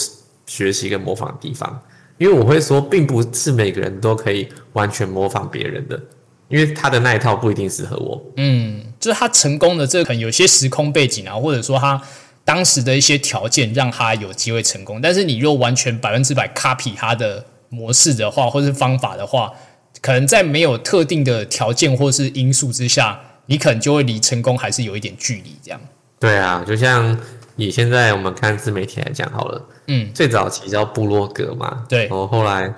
[0.47, 1.79] 学习跟模仿的地方。
[2.25, 6.01] 因为我会说，并不是每个人都可以完全模仿别人的，
[6.49, 8.19] 因为他的那一套不一定适合我。
[8.39, 12.01] 嗯，就是他成功的这可能有些时空背景啊，或者说他
[12.43, 15.03] 当时的一些条件让他有机会成功。
[15.03, 19.53] 但是你若完全百分之百 copy 他的模式的话，或是方法的话，
[20.01, 25.55] 可能在没有特定的条件或是因素之下，你可能就会离成功还是有一点距离。
[25.63, 25.79] 这样，
[26.19, 27.21] 对啊，就像
[27.57, 32.07] 以现在我们看自媒体来讲好了，嗯，最早期叫部落格嘛，对。
[32.07, 32.75] 然后后来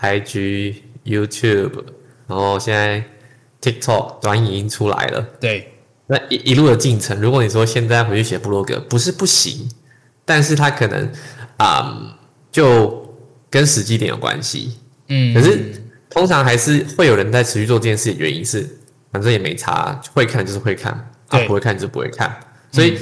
[0.00, 1.84] IG、YouTube，
[2.26, 3.02] 然后现在
[3.60, 5.72] TikTok 短影音出来了，对，
[6.06, 9.68] 那一一路的进程，如果你说现在回去写部落格，不是不行，
[10.24, 11.10] 但是它可能
[11.56, 12.16] 啊、
[12.52, 13.16] 就
[13.50, 14.78] 跟时机点有关系。
[15.08, 18.68] 嗯，可是通常还是会有人在持续做这件事，原因是
[19.10, 20.92] 反正也没差，会看就是会看，
[21.28, 22.38] 啊不会看就不会看。
[22.70, 22.98] 所以、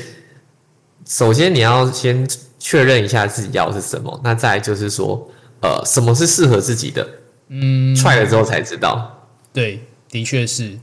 [1.07, 2.27] 首先你要先
[2.69, 5.31] 确认一下自己要的是什么，那再就是说，
[5.63, 7.09] 呃，什么是适合自己的，
[7.47, 9.29] 嗯，踹了之后才知道。
[9.53, 10.77] 对，的确是。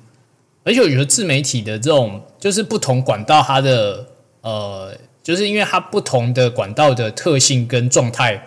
[0.63, 4.07] 而且我觉得自媒体的这种，就是不同管道它的
[4.39, 8.41] 呃，就是因为它不同的管道的特性跟状态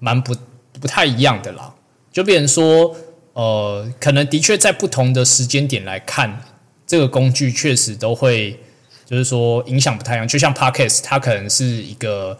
[0.00, 0.34] 蛮不
[0.80, 1.72] 不太一样的啦。
[2.10, 2.96] 就变成说，
[3.34, 6.40] 呃，可能的确在不同的时间点来看，
[6.84, 8.58] 这个工具确实都会，
[9.06, 10.26] 就是说影响不太一样。
[10.26, 12.36] 就像 Podcast，它可能是一个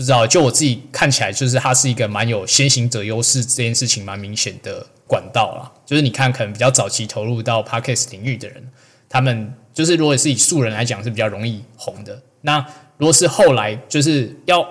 [0.00, 5.70] 不知道，就我自己看起来，就是它是一个蛮有先行者优势这件事情蛮明显的管道啦。
[5.84, 8.66] 就是你看，可能比较早期投入到 podcast 领域的人，
[9.10, 12.18] 他们就是如果是以素人来讲是比较容易红的。
[12.40, 14.66] 那如果是后来就是要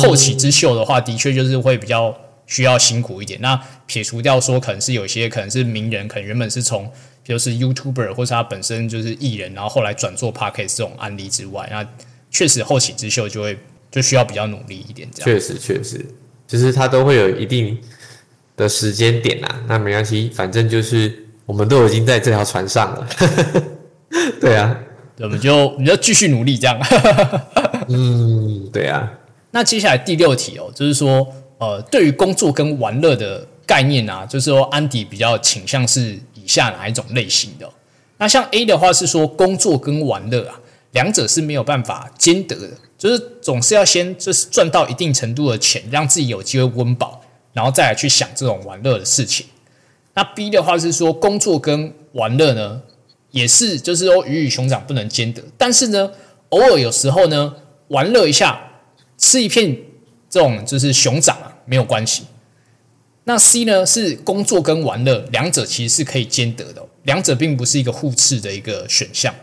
[0.00, 3.38] 后起之秀的话，的确就是会比较需要辛苦一点。
[3.42, 6.90] 那撇除掉说，可能是有些可能是名人，可能原本是从
[7.22, 11.86] 比如是 YouTuber 或是他本身就是艺人，然后后来转做 podcast 这种案例之外，那
[12.30, 13.58] 确实后起之秀就会
[13.94, 15.24] 就需要比较努力一点，这样。
[15.24, 16.04] 确实，确实，
[16.48, 17.78] 就是它都会有一定
[18.56, 19.62] 的时间点啦。
[19.68, 23.08] 那没关系，反正就是我们都已经在这条船上了。
[24.40, 24.76] 对啊，
[25.20, 26.76] 我们就我们就继续努力这样。
[27.88, 29.08] 嗯，对啊，
[29.52, 31.24] 那接下来第六题哦，就是说，
[31.58, 37.70] 呃，对于工作跟玩乐的概念啊，就是说安迪比较倾向是以下哪一种类型的哦、
[38.18, 40.58] 那像 A 的话是说工作跟玩乐啊，
[40.92, 42.70] 两者是没有办法兼得的，
[43.04, 47.20] 就是总是要先就是赚到一定程度的钱，让自己有机会温饱，
[47.52, 49.44] 然后再来去想这种玩乐的事情。
[50.14, 52.80] 那 B 的话是说工作跟玩乐呢，
[53.30, 56.12] 也是就是说鱼与熊掌不能兼得，但是呢，
[56.48, 57.54] 偶尔有时候呢，
[57.88, 58.58] 玩乐一下，
[59.18, 59.76] 吃一片
[60.30, 62.22] 这种就是熊掌啊，没有关系。
[63.24, 69.34] 那 C 呢是工作跟玩乐两者其实是可以兼得的、两者并不是一个互斥的一个选项。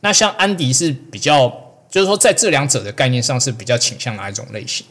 [0.00, 4.86] 那像安迪是比较，就是说在这两者的概念上是比较倾向哪一种类型？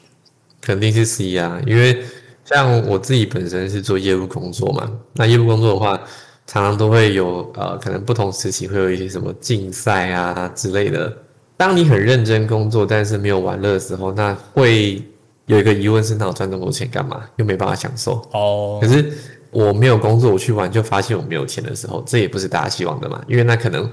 [0.62, 2.04] 肯定是 C 啊，因为
[2.44, 6.00] 像我自己本身是做业务工作嘛，那业务工作的话，
[6.46, 11.16] 常常都会有呃，可能不同时期会有一些什么竞赛啊之类的。
[11.56, 15.02] 当你很认真工作，但是没有玩乐的时候，那会
[15.46, 17.24] 有一个疑问是：那我赚那么多钱干嘛？
[17.38, 18.22] 又没办法享受。
[18.34, 19.14] 哦可，是
[19.52, 23.90] 我没有工作，我去玩就发现我没有钱的时候，这也不是大家希望的嘛，因为那可能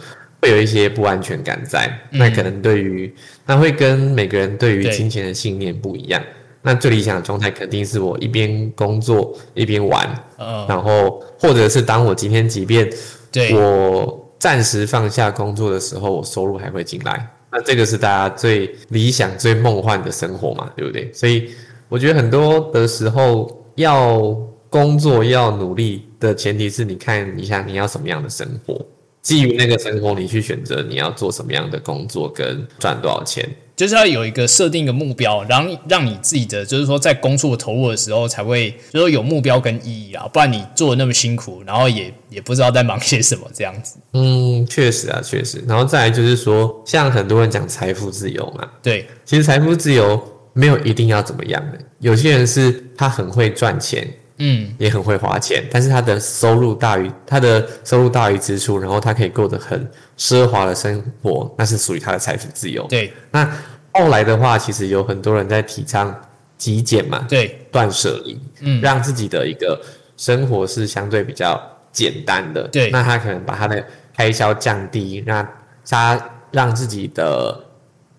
[0.47, 3.13] 会有一些不安全感在，那可能对于
[3.45, 6.23] 那会跟每个人对于金钱的信念不一样。
[6.63, 12.89] 那最理想的状态肯定是我一边工作一边玩，呃，然后或者是当我今天即便
[13.33, 17.29] 对，我暂时放下工作的时候，我收入还会进来。
[17.51, 21.11] 那这个是大家最理想、最梦幻的生活嘛，对不对？
[21.13, 21.51] 所以
[21.89, 24.37] 我觉得很多的时候要
[24.69, 28.85] 工作、要努力的前提是你看一下你要什么样的生活，
[29.27, 33.45] 基于那个成功，你去选择你要做什么样的工作跟赚多少钱。
[33.75, 43.97] 就是要有一个设定一个目标，然后让你自己的就是说在工作投入的时候才会就是说有目标跟意义啊，不然你做的那么辛苦，然后也也不知道在忙些什么这样子。
[44.13, 45.61] 嗯，确实啊，确实。
[45.67, 62.87] 然后再来就是说，像很多人讲财富自由嘛，对，其实财富自由没有一定要怎么样的，有些人是他很会赚钱，嗯，也很会花钱，但是他的收入大于他的收入大于支出，然后他可以过得很奢华的生活，那是属于他的财富自由。
[62.89, 63.51] 对那
[63.93, 66.15] 后来的话，其实有很多人在提倡
[66.59, 69.81] 极简嘛，对，断舍离，嗯让自己的一个
[70.17, 71.61] 生活是相对比较
[71.93, 72.69] 简单的。
[72.69, 73.83] 对那他可能把他的
[74.15, 75.49] 开销降低，那
[75.89, 76.21] 他
[76.51, 77.59] 让自己的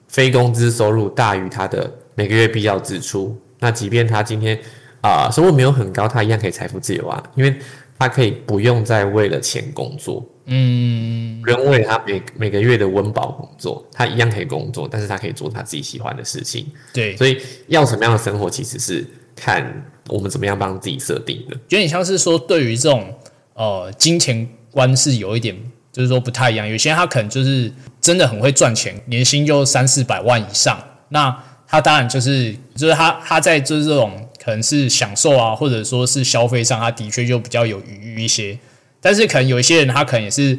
[0.08, 3.39] 非工资收入大于他的每个月必要支出。
[3.60, 4.60] 那即便他今天
[5.02, 7.56] 啊、收入没有很高，他一样可以财富自由啊，因为
[8.00, 16.66] 他可以不用再为了钱工作，嗯，不用为了他每每个月的温饱工作，他一样可以工作，但是他可以做他自己喜欢的事情。
[16.94, 19.06] 对，所以要什么样的生活，其实是
[19.36, 21.56] 看我们怎么样帮自己设定的。
[21.70, 23.14] 有点像是说对于这种
[23.54, 25.56] 呃金钱观是有一点
[25.92, 26.68] 就是说不太一样。
[26.68, 30.78] 有些人他可能就是真的很会赚钱，年薪就三四百万以上，
[31.10, 38.58] 那他当然就是就是他他在就是这种可能是享受啊，或者说是消费上，他的确就比较有余裕一些。
[39.02, 40.58] 但是可能有一些人他可能也是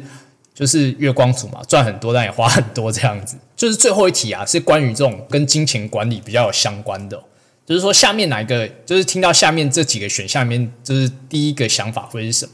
[0.53, 3.35] 就是月光族嘛，赚很多但也花很多这样子。
[3.55, 7.19] 就是最后一题啊，是关于这种跟金钱管理比较有相关的。
[7.65, 8.69] 就是说，下面哪一个？
[8.85, 12.51] 就是听到下面这几个选项里面，就是第一个想法会是什么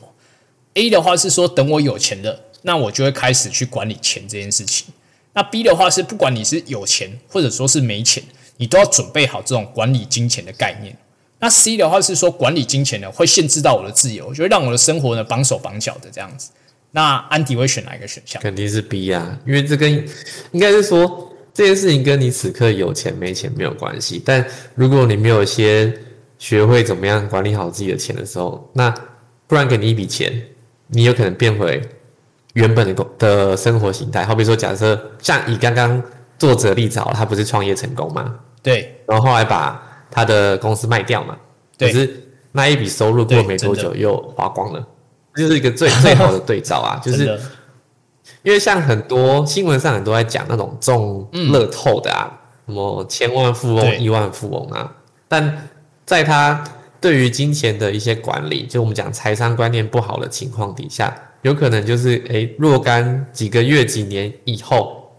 [0.76, 4.88] ？A 的话是说，等我有钱了，那我就会开始去管理钱这件事情。
[5.34, 8.24] 那 B 的话是，不管你是有钱或者说是没钱，
[8.56, 10.98] 你都要准备好这种管理金钱的概念。
[11.46, 16.50] 那 C 的话是说，管理金钱呢会限制到我的自由，就会让我的生活呢绑手绑脚的这样子。
[16.90, 18.42] 那安迪会选哪一个选项？
[18.42, 20.04] 肯定是 B 啊，因为这跟
[20.52, 21.32] 应该是说。
[21.54, 25.94] 这件事情跟你此刻有钱没钱没有关系，但如果你没有先
[26.38, 28.94] 学会怎么样管理好自己的钱的时候，那
[29.48, 30.34] 不然给你一笔钱，
[30.88, 31.82] 你有可能变回
[32.56, 34.26] 原本的工的生活形态。
[34.26, 36.04] 好比说，假设像以刚刚
[36.38, 38.36] 作者例子，他不是创业成功吗？
[38.62, 39.82] 对，然后后来把
[40.16, 41.36] 他的公司卖掉嘛，
[41.78, 44.88] 可是那一笔收入过没多久又花光了，
[45.36, 47.38] 这就是一个最最好的对照啊， 就是。
[48.42, 52.26] 因为像很多新闻上很多在讲那种中乐透的啊，
[52.66, 54.92] 什么千万富翁、亿万富翁啊，
[55.28, 55.68] 但
[56.06, 56.64] 在他
[57.02, 65.12] 对于金钱的一些管理，就我们讲财商观念不好的情况底下，有可能就是诶若干几个月、几年以后，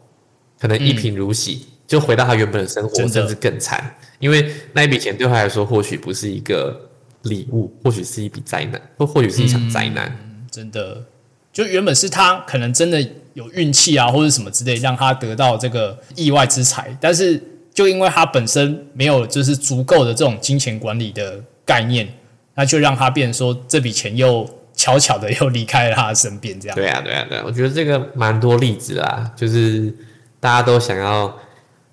[0.61, 3.95] 可能一贫如洗，就回到他原本的生活，甚至更惨。
[4.19, 6.89] 因为那一笔钱对他来说，或许不是一个
[7.23, 10.17] 礼物，或许是一笔灾难，或或许是一场灾难。
[10.51, 11.05] 真的。
[11.53, 13.01] 就原本是他可能真的
[13.33, 22.07] 有运气啊，或者什么之类，让他得到这个意外之财，但是就因为他本身没有就是足够的这种金钱管理的概念，
[22.55, 26.77] 那就让他变说这笔钱又悄悄的又离开了他的身边，这样。
[26.77, 29.91] 对啊，对啊，对啊，我觉得这个蛮多例子啦，就是
[30.39, 31.35] 大家都想要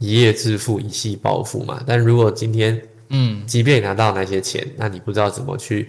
[0.03, 1.81] 一夜致富、一夕暴富嘛。
[1.87, 5.87] 但如果今天，嗯，即便拿到那些钱，那你不知道怎么去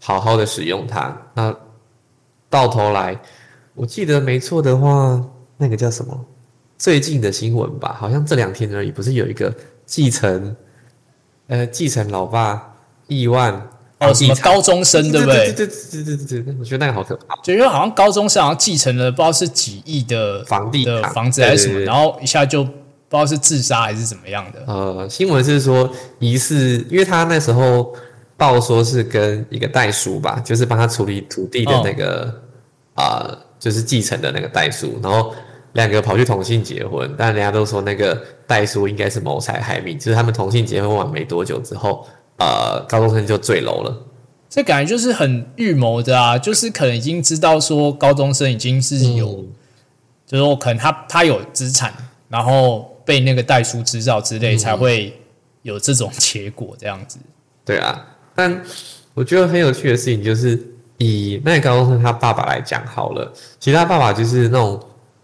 [0.00, 1.54] 好好的使用它，那。
[2.52, 3.16] 到头来，
[3.74, 5.24] 我记得没错的话，
[5.56, 6.26] 那个叫什么？
[6.76, 8.90] 最近的新闻吧，好像这两天而已。
[8.90, 9.54] 不是有一个
[9.86, 10.56] 继承，
[11.46, 12.74] 呃，继承老爸
[13.06, 13.54] 亿万
[14.00, 15.52] 哦，什么高中生对不对？
[15.52, 17.36] 对对对对对对，我觉得那个好可怕。
[17.40, 22.66] 就因为好像高中生好像继承了不知道是几亿的房地的房子还是什么，然后一下就
[23.10, 24.64] 不知道是自杀还是怎么样的。
[24.66, 27.94] 呃，新闻是说疑似，因为他那时候。
[28.40, 32.34] 报说是跟一个代书吧，就是帮他处理土地的那个
[32.94, 35.34] 啊，就是继承的那个代书，然后
[35.74, 42.06] 两个跑去同性结婚，但人家都说那个代书应该是谋财害命，就是他们同性结婚完没多久之后，
[42.38, 43.94] 呃，高中生就坠楼了。
[44.48, 49.44] 这感觉就是很预谋的啊，就是可能已经知道说高中生已经是有，
[50.26, 51.92] 就是说可能他他有资产，
[52.30, 55.12] 然后被那个代书知道之类，才会
[55.62, 57.18] 有这种结果这样子。
[57.64, 58.06] 对啊。
[58.36, 58.62] 但
[59.14, 60.56] 我觉得很有趣的事情就是，
[60.98, 64.80] 以那个高中生他爸爸来讲好了，其实他爸爸就是那种，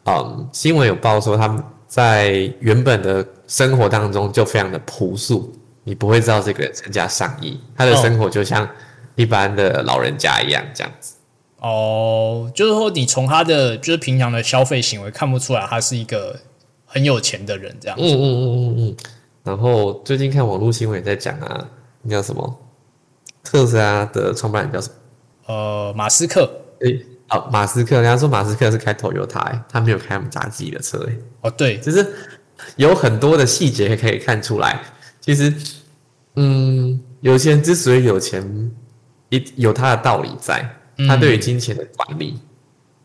[0.07, 8.69] 嗯，新闻有报说他们在原本的生活当中就非常的朴素，你不会知道这个人身家上亿，他的生活就像
[9.15, 11.15] 一般的老人家一样这样子。
[11.61, 16.37] 哦，就是说你从他的就是平常的消费行为看不出来他是一个
[16.87, 17.99] 很有钱的人这样。
[18.01, 18.97] 嗯嗯嗯嗯嗯。
[19.45, 21.69] 然后最近看网络新闻也在讲啊，
[22.03, 22.59] 那叫什么？
[23.45, 24.95] 特斯拉的创办人叫什么？
[25.55, 26.51] 呃，马斯克。
[26.81, 27.97] 诶，哦，马斯克。
[28.01, 30.99] 人家说马斯克是开头油台，他没有开他们家自己的车。
[30.99, 32.07] 诶，哦，对，就是
[32.77, 34.83] 有很多的细节可以看出来。
[35.21, 35.53] 其实，
[36.35, 38.73] 嗯，有些人之所以有钱，
[39.29, 40.73] 一有他的道理在。
[41.07, 42.39] 他对于金钱的管理，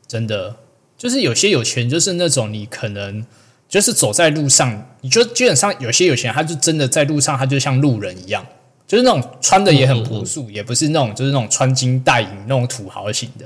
[0.08, 0.56] 真的
[0.98, 3.26] 就是有些有钱，就是那种你可能
[3.72, 8.46] 就是走在路上，你就基本上有些有钱，他就真的在路上，他就像路人一样。
[8.86, 13.46] 就是那种穿的也很朴素，也不是那种就是那种穿金戴银那种土豪型的，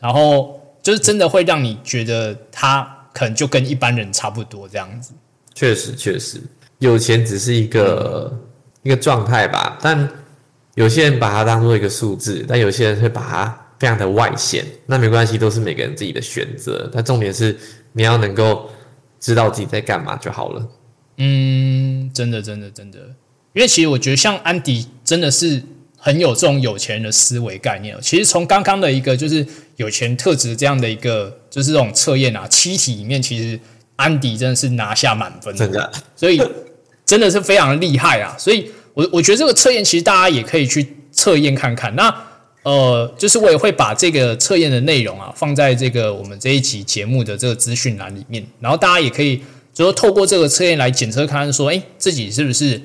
[0.00, 5.12] 然后就是真的会让你觉得他可能就跟一般人差不多这样子。
[5.54, 6.40] 确实，确实
[6.78, 8.34] 有钱只是一个
[8.82, 10.08] 一个状态吧，但
[10.76, 14.64] 有些人把它当做一个数字，但有些人会把它非常的外显。
[14.86, 16.88] 那没关系，都是每个人自己的选择。
[16.90, 17.54] 但重点是
[17.92, 18.70] 你要能够
[19.20, 20.68] 知道自己在干嘛就好了。
[21.18, 22.98] 嗯，真的，真的，真的。
[23.52, 25.62] 因为其实我觉得像安迪真的是
[25.96, 27.96] 很有这种有钱人的思维概念。
[28.00, 29.46] 其实从刚刚的一个就是
[29.76, 33.60] 有钱特质这样的一个就是这种测验啊，七题里面其实
[33.96, 36.40] 安迪真的是拿下满分， 真的，所以
[37.04, 38.34] 真的是非常的厉害啊！
[38.38, 41.94] 所以我我觉得这个测验其实大家也可以去测验看看。
[41.96, 42.08] 那
[42.62, 49.38] 呃，就是我也会把这个测验的内容啊放在这个我们这一集节目的这个资讯栏里面，然后大家也可以
[49.72, 52.78] 就说透过这个测验来检测看看说，哎，自己是不是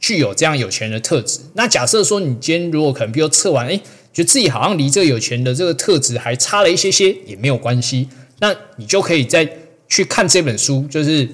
[0.00, 1.38] 具有这样有钱人的特质？
[1.54, 3.76] 那假设说你今天如果可能，比如测完，哎，
[4.12, 8.08] 觉得自己好像离这个有钱的这个特质还差了一些些，也没有关系，
[8.40, 9.48] 那你就可以再
[9.88, 11.28] 去看这本书，就是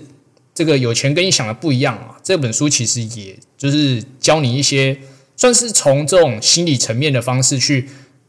[0.54, 2.16] 这个有钱跟你想的不一样啊。
[2.22, 4.94] 这本书其实也就是教你一些。
[5.36, 7.86] 算是从这种心理层面的方式去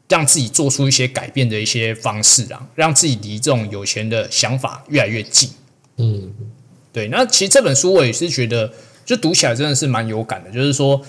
[0.09, 5.49] 让自己做出一些改变的一些方式啊，让自己离这种有钱的想法越来越近。
[5.97, 6.33] 嗯，
[6.91, 7.07] 对。
[7.07, 8.71] 那其实这本书我也是觉得，
[9.05, 10.51] 就读起来真的是蛮有感的。
[10.51, 11.01] 就是说，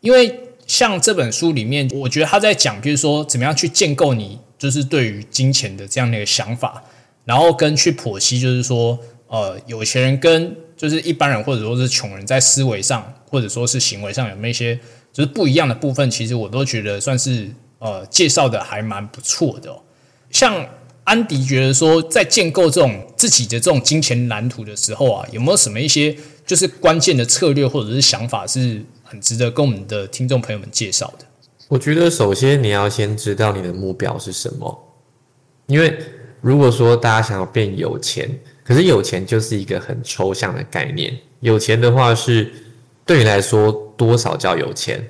[0.00, 6.82] 因为像这本书里面，我觉得他在讲，就是说怎么样去建构你就是对于金钱的这样的一个想法，
[7.24, 8.98] 然后跟去剖析，就是说，
[9.28, 14.78] 呃，有钱人跟就是一般人或者说是穷人在思维上或者说是行为上有没有一些。
[15.12, 19.70] 就是不一样的部分，其实我都觉得算是呃介绍的还蛮不错的。
[20.30, 20.66] 像
[21.04, 31.26] 安迪觉得说，在建构这种自己的这种金钱蓝图的时候啊，有没有什么一些就是关键的策略或者是想法，是很值得跟我们的听众朋友们介绍的？
[31.68, 34.94] 我觉得首先你要先知道你的目标是什么，
[35.66, 35.98] 因为
[36.40, 38.30] 如果说大家想要变有钱，
[38.64, 42.50] 可是有钱就是一个很抽象的概念，有钱的话是。
[43.04, 45.02] 对你来说，多少叫有钱？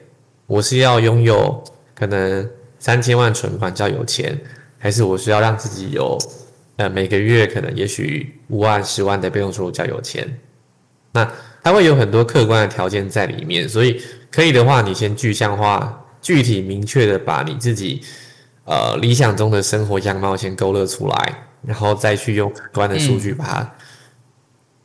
[0.47, 1.63] 我是要拥有
[1.95, 4.39] 可能三千万存款叫有钱，
[4.79, 6.19] 还是我需要让自己有
[6.77, 10.29] 呃每个月可能也许五万、十万的被动收入叫有钱？
[11.13, 11.31] 那
[11.63, 18.03] 它会有很多客观的条件在里面，所以可以的话，你先具象化、具体明确的把你自己
[18.65, 23.75] 呃理想中的生活样貌先勾勒出来，然后再去用客观的数据把它。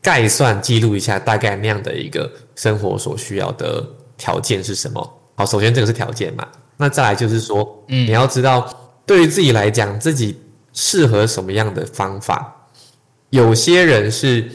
[0.07, 3.85] 概算记录一下大概那样的一个生活所需要的
[4.15, 5.19] 条件是什么？
[5.35, 6.47] 好，首先这个是条件嘛。
[6.77, 8.73] 那再来就是说，嗯你要知道
[9.05, 10.39] 对于自己来讲，自己
[10.71, 12.55] 适合什么样的方法。
[13.31, 14.49] 有些人是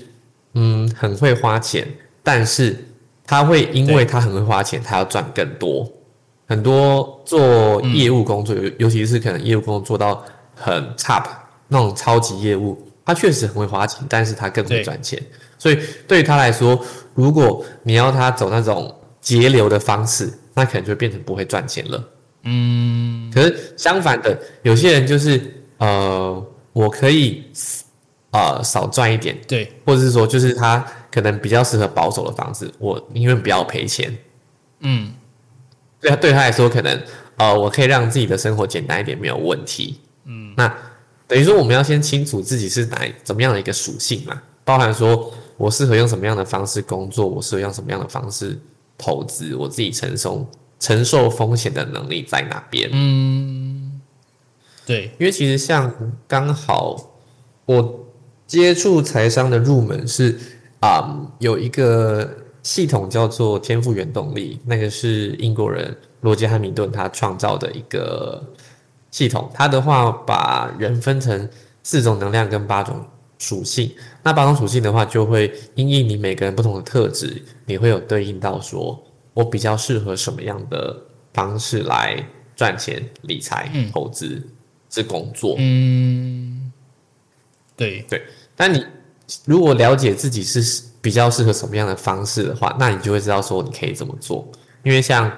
[0.55, 1.87] 嗯很会花钱，
[2.23, 2.83] 但是
[3.27, 5.87] 他会因为他很会花钱，他要赚更多。
[6.49, 10.25] 很多做业务工作，尤尤其是可能业务工作做到
[10.55, 11.25] 很 top
[11.69, 12.83] 那种超级业务。
[13.05, 15.21] 他确实很会花钱，但是他更会赚钱，
[15.59, 16.79] 所以对于他来说，
[17.15, 22.09] 如果你要他走那种节流的方式，那可能就变成不会赚钱了。
[22.45, 25.41] 嗯，可是相反的，有些人就是
[25.79, 27.45] 呃，我可以
[28.31, 34.17] 呃少赚一点，对，或者是说，就是他可能比较适合保守的方式，我宁愿不要赔钱。
[34.81, 35.13] 嗯，
[36.01, 37.01] 对他对他来说，可能
[37.37, 40.01] 呃，我可以让自己的生活简单一点，没有问题。
[40.25, 40.73] 嗯，那。
[41.33, 48.61] 等于说，我们要先清楚自己是哪怎么样的一个属性嘛，包含说我适合用什么样的方式工作，我适合用什么样的方式
[48.99, 50.47] 投资，我自己承受
[50.79, 52.91] 承受风险的能力在哪边？
[52.93, 53.99] 嗯，
[54.85, 55.91] 对，因为其实像
[56.29, 57.15] 刚好
[57.65, 58.05] 我
[58.47, 60.39] 接触财商的入门是
[60.81, 62.31] 啊，有一个
[62.63, 68.45] 系统叫做天赋原动力，那个是英国人罗杰汉密顿他创造的一个。
[69.13, 71.49] 系统，它的话把人分成
[71.85, 73.07] 四种能量跟八种
[73.39, 73.93] 属性。
[74.23, 79.01] 那八种属性的话，就会因应你每个人不同的特质，你会有对应到说，
[79.35, 80.97] 我比较适合什么样的
[81.35, 82.25] 方式来
[82.57, 84.43] 赚钱、理财、投资、
[84.89, 85.57] 是工作。
[85.59, 86.73] 嗯，
[87.77, 88.23] 对对。
[88.57, 88.83] 但你
[89.45, 94.51] 如果了解自己是比较适合什么样的方式的话，那你就会知道说你可以怎么做。
[94.83, 95.31] 因为像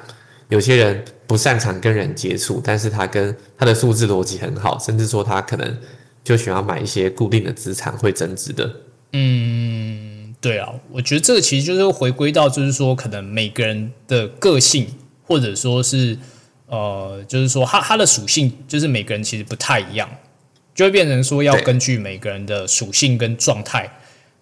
[0.49, 1.05] 有些人。
[1.27, 5.79] 不擅长跟人接触，但是他跟他的数字逻辑很好，甚至说他可能
[6.23, 8.71] 就喜欢买一些固定的资产会增值的。
[9.13, 14.87] 嗯，对啊，我觉得这个其实就是回归到，就是说可能每个人的个性，
[15.23, 16.19] 或者说是
[16.67, 20.09] 呃，就是说他他的属性，就是每个人其实不太一样，
[20.75, 23.91] 就会变成说要根据每个人的属性跟状态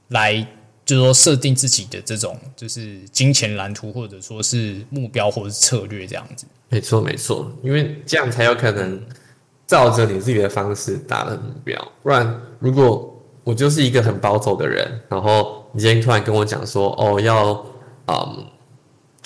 [0.08, 0.46] 来。
[0.92, 6.44] 就是说，设定自己的这种就是金钱蓝图，或者说是目标，或者是策略这样子。
[6.68, 9.00] 没错，没错，因为这样才有可能
[9.66, 11.92] 照着你自己的方式达到目标。
[12.02, 17.64] 不然，如果我就是一个很保守的人，然后你今天突然跟我讲说，哦，要
[18.08, 18.46] 嗯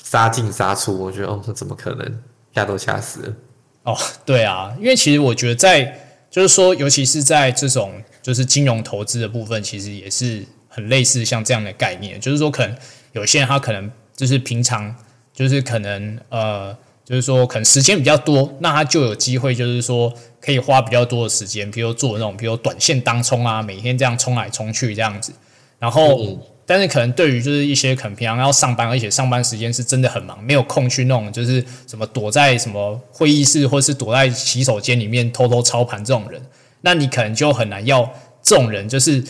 [0.01, 2.23] 杀进杀出，我觉得哦，那怎么可能？
[2.55, 3.35] 吓都吓死了。
[3.83, 5.99] 哦， 对啊，因为其实我觉得在
[6.31, 7.93] 就是说，尤其是在这种
[8.23, 10.45] 就是金融投资的部分，其实也是。
[10.77, 12.77] 很类似像这样的概念，就是说，可能
[13.13, 14.95] 有些人他可能就是平常
[15.33, 25.33] 就是可能呃，就是说可能时间比较多，那他就有机会就是说可以花比较多的时间，比如做那种比如短线当冲啊，每天这样冲来冲去这样子。
[25.79, 36.43] 然后但是可能对于就是一些可能平常要上班，而且上班时间是真的很忙，没有空去弄，就是什么躲在什么会议室或是躲在洗手间里面偷偷操盘这种人，
[36.83, 38.13] 那你可能就很难要
[38.43, 39.25] 这种人，就是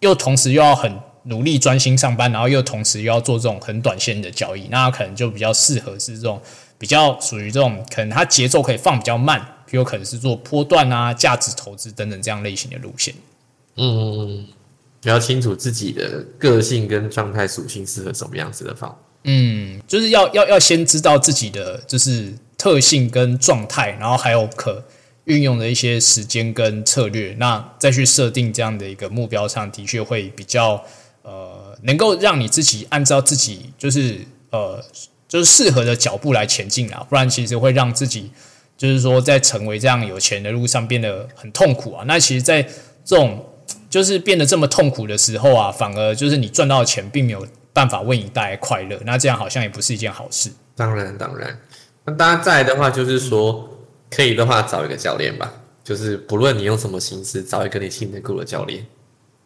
[0.00, 0.92] 又同时又要很
[1.24, 6.40] 努力专心上班，然后又同时又要做这种很短线的交易，那可能就比较适合是这种
[6.78, 13.14] 比较属于这种可能它节奏可以放比较慢，比如可能是做波段啊、价值投资等等这样类型的路线。
[13.76, 14.46] 嗯，
[15.00, 18.96] 比较清楚自己的个性跟状态属性适合什么样子的方。
[19.24, 24.82] 嗯，就是要要要先知道自己的就是特性跟状态，然后还有可
[25.28, 30.82] 运用的一些时间跟策略，那再去设定这样的一个目标上，的确会比较
[31.22, 34.18] 呃，能够让你自己按照自己就是
[34.50, 34.82] 呃
[35.28, 38.30] 就是适合的脚步来前进啊，不然其实会让自己
[38.76, 42.04] 就是说在成为这样有钱的路上变得很痛苦啊。
[42.06, 42.62] 那其实，在
[43.04, 43.44] 这种
[43.90, 50.50] 就是变得这么痛苦的时候啊，反而就是你赚到的钱并没有办法为你带来快乐，那这样好像也不是一件好事。
[50.74, 51.60] 当然，当然，
[52.06, 53.68] 那大家在的话，就是说
[54.10, 55.52] 可以的话找一个教练吧，
[55.84, 58.86] 就是不论你用什么形式，找一个你信得过的教练，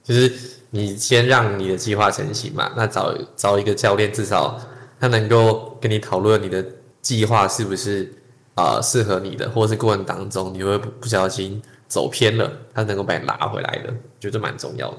[0.03, 0.33] 就是
[0.71, 4.61] 你先让你的计划成型嘛，那找找一个教练，至少
[5.01, 6.65] 他能够跟你讨论你的
[7.01, 8.13] 计划是不是
[8.55, 11.63] 啊适合你的，或是过程当中你会不小心。
[11.93, 14.97] 走偏了，他能够把你拉回来的，觉得蛮重要的。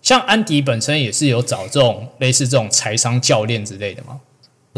[0.00, 4.20] 像安迪本身也是有找这种类似这种财商教练之类的吗？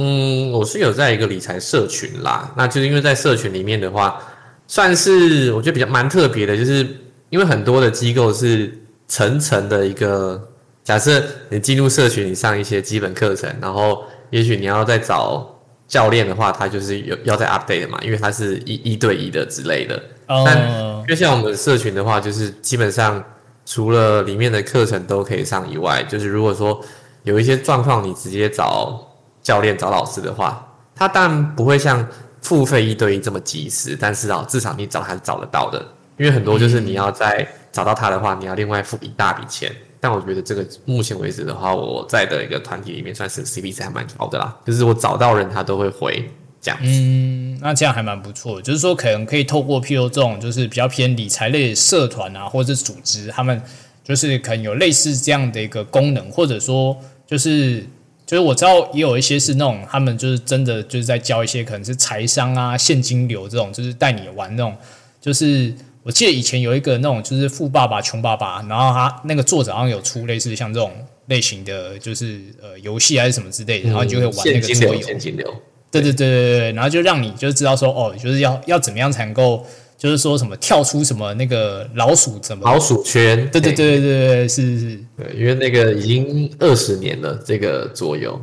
[0.03, 4.19] 嗯，我是有在一个理财社群啦，那就是因为在社群里面的话，
[4.67, 6.87] 算是我觉得比较蛮特别的，就是
[7.29, 8.73] 因为很多的机构是
[9.07, 10.41] 层层的一个，
[10.83, 15.47] 假设你进入社群，你上一些基本课程，然后也许你要再找
[15.87, 20.03] 教练的话，他就是有要在 update 嘛，因为他是一一对一的之类的。
[20.47, 23.23] 但就像我们社群的话，就是基本上
[23.67, 26.81] 除了里面的课程都可以上以外，就是如果说
[27.25, 29.05] 有一些状况，你直接找
[29.51, 32.07] 教练、找老师的话，他当然不会像
[32.41, 35.85] 付费一对一这么及时，但是啊，至少你找他是找得到的。
[36.19, 39.75] 因为很多就是你要在找到他的话，你要另外付一大笔钱。
[39.99, 46.31] 但我觉得这个目前为止的话，我在的一个团体里面算是 CP 值还蛮高的啦，就是我找到人他都会回。
[46.63, 48.61] 这样，嗯，那这样还蛮不错。
[48.63, 53.61] 就是说，可能可以透过譬如这种，就是比较偏理财类社团啊，或者是组织，他们
[54.05, 56.95] 就是可能有类似这样的一个功能，或者说，
[57.27, 57.83] 就是
[58.31, 64.73] 就是我知道也有一些是那种，他们就是真的就是在教一些可能是财商啊、现金流这种，就是带你玩那种。
[65.21, 65.75] 就是
[66.05, 70.93] 我记得以前有一个那种，就是富爸爸穷爸爸，然后他那个作者好像有出类似像这种
[71.27, 75.03] 类型的，就是呃游戏还是什么之类的，然后你就会玩那个桌游。
[75.03, 75.53] 现金流。
[75.91, 79.67] 对对对对对，然后就让你就知道说哦，就是要要怎么样才能够，
[80.01, 83.37] 就是说什么跳出什么那个老鼠怎么老鼠圈？
[83.51, 88.41] 对对对对对对，是是是，对，因为那个已经二十年了，这个左右，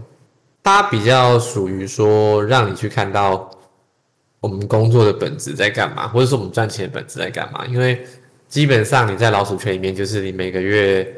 [0.61, 3.49] 它比较属于说让你去看到
[4.39, 7.65] 我们工作的本质在干嘛，或者说我们赚钱的本质在干嘛。
[7.65, 8.05] 因为
[8.47, 11.11] 基本上你在老鼠圈里面，就是你每个月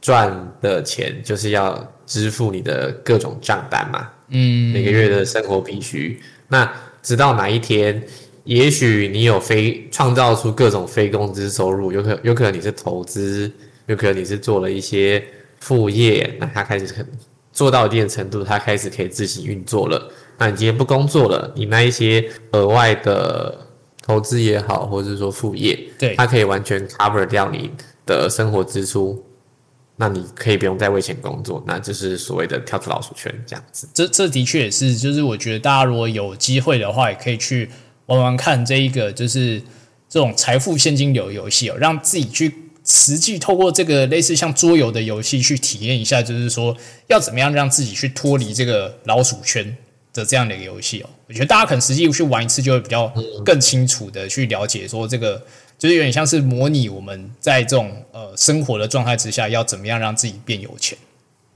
[0.00, 4.08] 赚的钱就是要支付你的各种账单嘛。
[4.28, 6.18] 嗯，每个月的生活必须。
[6.48, 6.72] 那
[7.02, 8.02] 直到哪一天，
[8.44, 13.50] 也许你有非创造出各种非工资收入，有可有可能你是投资，
[13.86, 15.24] 有可能你是做了一些
[15.60, 17.04] 副业，那他开始可
[17.52, 20.10] 做到一定程度，他开始可以自行运作了。
[20.38, 23.66] 那你今天不工作了，你那一些额外的
[24.02, 27.70] 投资也好，或者是说副业，对，它可以完全 cover 掉你
[28.06, 29.24] 的生活支出。
[29.94, 33.86] 那你可以不用再为钱工作，那就是所谓的跳出老鼠圈这样子。
[33.94, 37.70] 这这的确也是，就是我觉得大家如果有机会的话，也可以去
[38.12, 39.60] 玩玩看这一个，就是
[40.08, 42.54] 这种财富现金流游戏哦，让自己去
[42.84, 46.76] 实际透过这个类似像桌游的游戏去体验一下，就是说
[47.08, 49.76] 要怎么样让自己去脱离这个老鼠圈
[50.12, 51.10] 的这样的一个游戏哦。
[51.28, 53.12] 我觉得大家可能实际去玩一次，就会比较
[53.44, 55.42] 更清楚的去了解说这个。
[55.78, 60.96] 就是有点像是模拟我们在这种呃生活的状态之下，要怎么样让自己变有钱。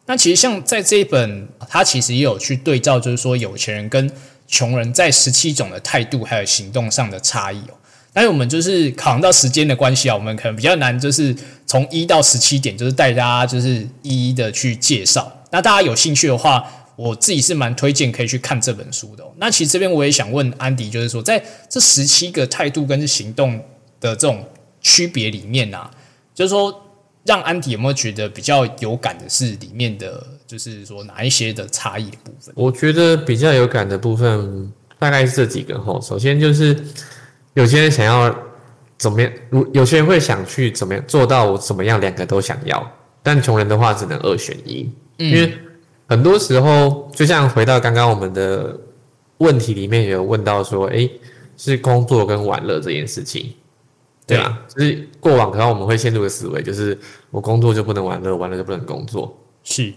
[0.07, 4.11] 那其实像在这一本，它其实也有去对照，就是说有钱人跟
[4.47, 7.75] 穷人在十七种的态度还有行动上的差异哦。
[8.13, 11.35] 但是我们就是考量到时间的关系啊，我们可能比较难，就是
[11.67, 15.31] 从一到十七点，就是带大家就是一一的去介绍。
[15.51, 16.65] 那大家有兴趣的话，
[16.97, 19.25] 我自己是蛮推荐可以去看这本书的。
[19.37, 23.61] 那其实这边我也想问安迪，就是说在这十七个态度跟行动。
[23.99, 24.45] 的这种
[24.83, 25.91] 区别里面啊，
[26.35, 26.83] 就是说，
[27.25, 32.55] 让安迪有没有觉得比较有感的是里面的，就是说哪一些的差异的部分？
[32.57, 36.01] 我觉得比较有感的部分大概是这几个哈。
[36.01, 36.77] 首先就是
[37.55, 38.35] 有些人想要
[38.97, 42.93] 怎么样，如有些人会想去怎么样做到怎么样，两个都想要。
[43.23, 45.53] 但穷人的话只能二选一，因为
[46.09, 48.79] 很多时候，就像回到刚刚我们的
[49.39, 51.11] 问题里面，有问到说，诶，
[51.57, 53.53] 是工作跟玩乐这件事情，
[54.27, 54.63] 对吧？
[54.69, 56.97] 就是过往可能我们会陷入的思维，就是
[57.33, 59.93] 我工作就不能玩乐，玩乐就不能工作，是，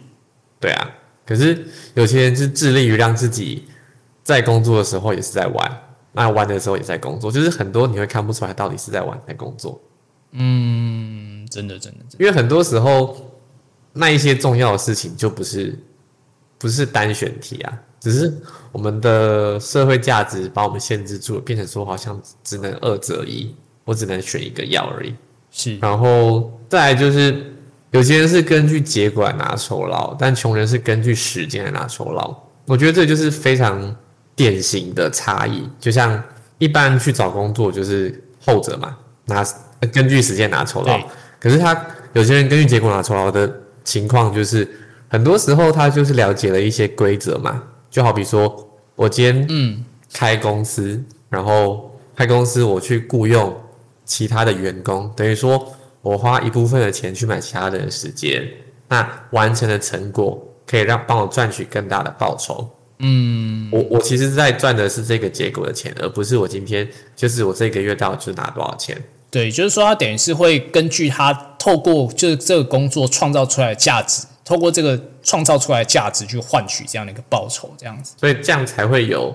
[0.60, 0.89] 对啊。
[1.26, 3.68] 可是有些人是致力于让自己
[4.24, 5.82] 在工作的时候也是在玩，
[6.12, 9.80] 那玩的时候也在工作，就是很多你会看不出来到底是在玩在工作。
[10.32, 13.18] 嗯，真的真的，因为很多时候
[13.93, 15.78] 那一些重要的事情就不是
[16.57, 18.32] 不是单选题啊，只是
[18.72, 23.55] 我们的社会价值把我们限制住了，变成说好像只能二择一，
[23.86, 25.16] 我只能选一个要而已。
[25.51, 27.53] 是，然后再来就是
[27.91, 32.35] 有些人是根据结果来拿酬劳，但穷人是根据时间来拿酬劳。
[32.65, 33.95] 我觉得这就是非常
[34.35, 35.67] 典型的差异。
[35.79, 36.21] 就像
[36.57, 39.45] 一般去找工作就是后者嘛，拿。
[39.93, 40.99] 根据时间拿酬劳，
[41.39, 43.49] 可是他有些人根据结果拿酬劳的
[43.85, 44.67] 情况，就是
[45.07, 53.55] 很多时候他就是了解了一些规则嘛，就好比说我今天嗯开公司，然后开公司我去雇佣
[54.03, 55.65] 其他的员工，等于说
[56.01, 58.47] 我花一部分的钱去买其他的时间，
[58.87, 62.69] 那完成的成果可以让帮我赚取更大的报酬。
[62.99, 69.01] 嗯，我我其实在赚的是这个结果的钱，而不是我今天就是我这个月到就拿多少钱。
[69.31, 78.15] 对，就是说，他等于是会根据他透过就是这个工作创造出来的价值，透过这个创造出来的价值去换取这样的一个报酬，这样子。
[78.19, 79.33] 所以这样才会有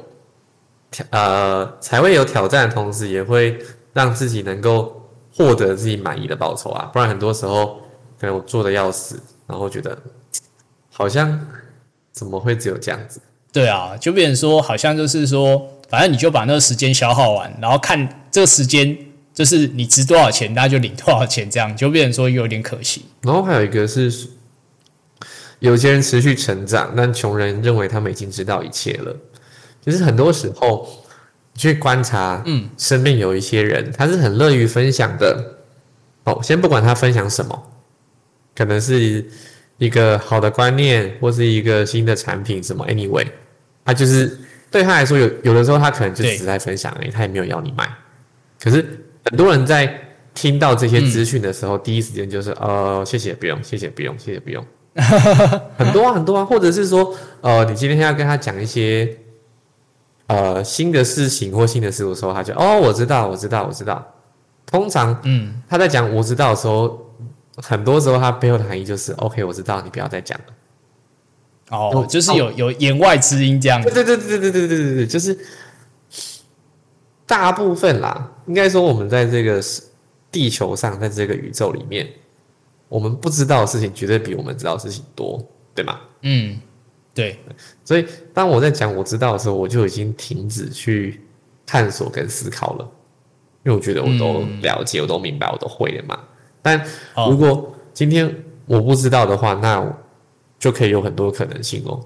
[0.90, 3.56] 挑呃，才会有挑战的同时，也会
[3.92, 5.03] 让自己能够
[5.36, 6.90] 获得自己满意的报酬啊。
[6.92, 7.80] 不然很多时候
[8.20, 9.98] 可能我做的要死，然后觉得
[10.90, 11.38] 好像
[12.12, 13.20] 怎么会只有这样子？
[13.52, 18.96] 对啊，就变成说，好像就是说，反正你就把那个时间消耗完，然后看这个时间。
[19.34, 23.04] 就是你值多少钱，大家就领多少钱，这样就变成说有点可惜。
[23.22, 24.28] 然后还有一个是，
[25.58, 29.12] 有些人持续成长，但穷人认为他们已经知道一切了。
[29.84, 30.88] 就是很多时候
[31.54, 35.58] 去观察，嗯，身边有一些人，他是很乐于分享的。
[36.24, 37.70] 哦，先不管他分享什么，
[38.54, 39.24] 可能是
[39.78, 43.26] 一个好的观念，或是一个新的产品，什么？Anyway，
[43.84, 44.38] 他就是
[44.70, 47.88] 对他来说，有有的时候他可能就只是在分享而已，他也没有要你买。
[48.60, 49.00] 可是。
[49.26, 49.90] 很多人在
[50.34, 54.62] 听到这些资讯的时候，第一时间就是呃，谢谢，不用，谢谢，不用，谢谢，不用。
[55.78, 59.16] 很多啊，很多啊，或者是说，呃，你今天要跟他讲一些
[60.26, 64.04] 呃新的事情或新的事物的时候，他就哦，我知道，我知道，我知道。
[64.66, 66.98] 通常，嗯，他在讲我知道的时候，
[67.56, 71.76] 很多时候他背后的含义就是 OK，我知道，你不要再讲了。
[71.76, 73.80] 哦，就是有有言外之音这样。
[73.82, 75.38] 对对对对对对对对对，就是。
[77.26, 79.58] 大部分啦，应该说我们在这个
[80.30, 82.06] 地球上，在这个宇宙里面，
[82.86, 85.42] 我们不知道的事情绝对比我们知道的事情多，
[85.74, 86.00] 对吗？
[86.20, 86.60] 嗯，
[87.14, 87.38] 对。
[87.84, 88.04] 所以
[88.34, 91.22] 当我在讲我知道的时候，我就已经停止去
[91.64, 92.90] 探索跟思考了，
[93.64, 96.18] 因为我觉得我都了解，我都明白，我都会了嘛。
[96.60, 96.84] 但
[97.28, 98.34] 如果今天
[98.66, 99.82] 我不知道的话，那
[100.58, 102.04] 就可以有很多可能性哦。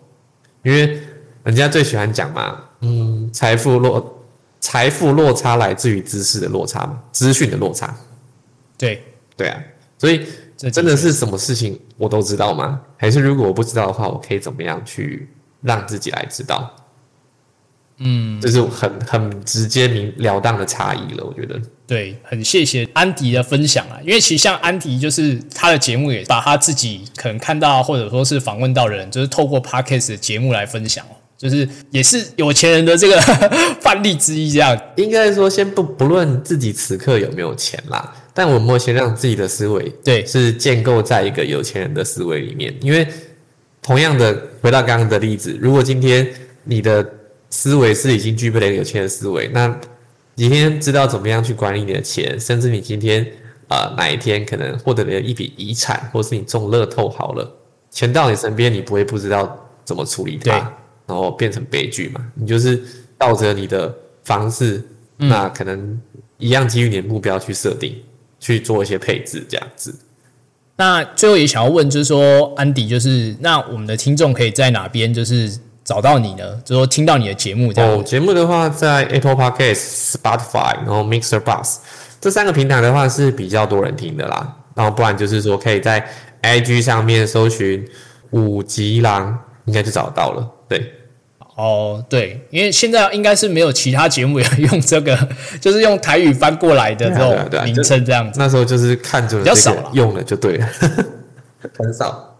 [0.63, 1.01] 因为
[1.43, 4.15] 人家最喜欢讲嘛，嗯，财富落。
[4.61, 7.01] 财富落差来自于知识的落差嘛？
[7.13, 7.97] 资讯的落差，
[8.77, 9.01] 对
[9.37, 9.63] 对啊，
[9.97, 10.27] 所以这
[10.59, 12.81] 真的是什么事情我都知道吗？
[12.97, 15.29] 还是如果我不知道的话，我可以怎么样去
[15.63, 16.75] 让自己来知道？
[18.01, 21.61] 嗯，这是很很直接明了当的差异了，我觉得。
[21.87, 31.15] 对，很谢谢安迪的分享啊，因为其实像安迪，就是他的节目也把他自己可能看到或者说是访问到的人，就是透过 podcast 的节目来分享哦。
[31.37, 33.21] 就是也是有钱人的这个
[33.81, 42.73] 范例之一，这样应该说，先不不论自己此刻有没有钱啦，但我们先让自己的思维对是建构在一个有钱人的思维里面。
[42.81, 43.05] 因为
[43.83, 46.25] 同样的，回到刚刚的例子，如果今天
[46.63, 47.05] 你的
[47.51, 49.67] 思维是已经具备了一个有钱的思维，那
[50.37, 53.27] 你今天知道怎么样去管理你的钱，甚至你今天
[53.67, 57.57] 啊哪一天可能获得了一笔遗产，或是你中乐透好了，
[57.91, 60.73] 钱到你身边，你不会不知道怎么处理它。
[61.09, 62.25] 然后变成悲剧嘛？
[62.37, 62.81] 你就是
[63.19, 64.81] 照着你的方式，
[65.17, 66.01] 那可能
[66.37, 68.01] 一样基于你的目标去设定，
[68.41, 69.95] 去做一些配置这样子。
[70.77, 75.51] 那最后也想要问，就是说，安迪，就是那我们的听众可以在哪边就是
[75.83, 76.61] 找到你呢？
[76.65, 77.91] 就说听到你的节目这样。
[77.91, 81.79] 哦，节目的话，在 Apple Podcast、Spotify，然后 Mixer、Bus
[82.21, 84.57] 这三个平台的话是比较多人听的啦。
[84.75, 86.09] 然后不然就是说，可以在
[86.43, 87.85] IG 上面搜寻
[88.31, 90.49] 五吉郎，应该就找到了。
[90.69, 90.93] 对。
[91.59, 95.29] 哦，对，因为现在应该是没有其他节目用这个，
[95.61, 98.39] 就是用台语翻过来的这种名称这样子。
[98.39, 100.69] 那时候就是看着比较少了，用了就对了。
[101.77, 102.39] 很少。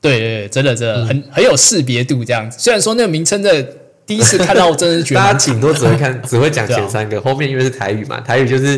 [0.00, 2.58] 对对对，真的真的很很有识别度这样子。
[2.58, 3.62] 虽然说那个名称的
[4.04, 8.76] 第一次看到，我真的是觉得 大家蛮顶多只会看，只会讲前三个，后面因为是台语嘛，台语就是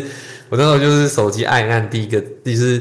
[0.49, 2.79] 我那时候就是手机按一按，第一个就是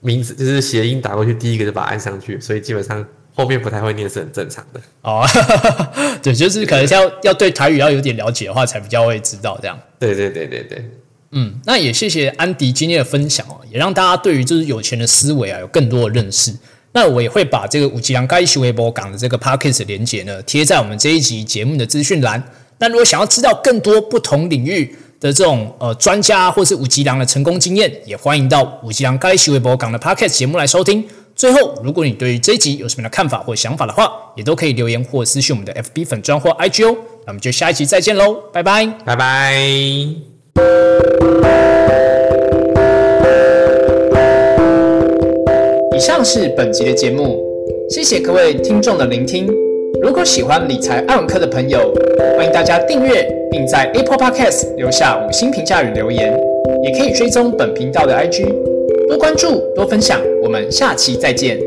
[0.00, 3.06] 名字就是谐音打过去，第一个就把它按上去，所以基本上
[3.40, 4.80] 后面不太会念是很正常的。
[5.02, 5.26] 哦，
[6.22, 9.78] 对，就是可能要要对台语要有点了解的话，才比较会知道这样。
[9.98, 10.90] 对对对对对，
[11.30, 16.54] 嗯，那也谢谢安迪今天的分享哦，也让大家对于就是有钱的思维啊有更多的认识。
[16.92, 22.42] 那我也会把这个五吉良该西微博港的这个 podcast 连接呢贴在我们这一集节目的资讯栏。
[22.78, 31.04] 那如果想要知道更多不同领域的这种呃专家或是五吉良的成功经验，也欢迎到五吉良该西微博港的 podcast 节目来收听。
[31.40, 36.94] 最后，如果你对于这一集有什么的看法或想法的话，也都可以留言或私讯我们的 FB 粉专或 IG 哦。
[37.24, 38.86] 那我们就下一集再见喽，拜拜。
[39.06, 39.56] 拜拜。
[45.96, 47.42] 以上是本集的节目，
[47.88, 49.48] 谢谢各位听众的聆听。
[50.02, 51.90] 如果喜欢理财爱文科的朋友，
[52.36, 56.38] 欢迎大家订阅，并在 Apple Podcast 留下五星评价与留言，
[56.84, 58.46] 也可以追踪本频道的 IG，
[59.10, 60.20] 多关注，多分享。
[60.40, 61.58] 我们下期再见。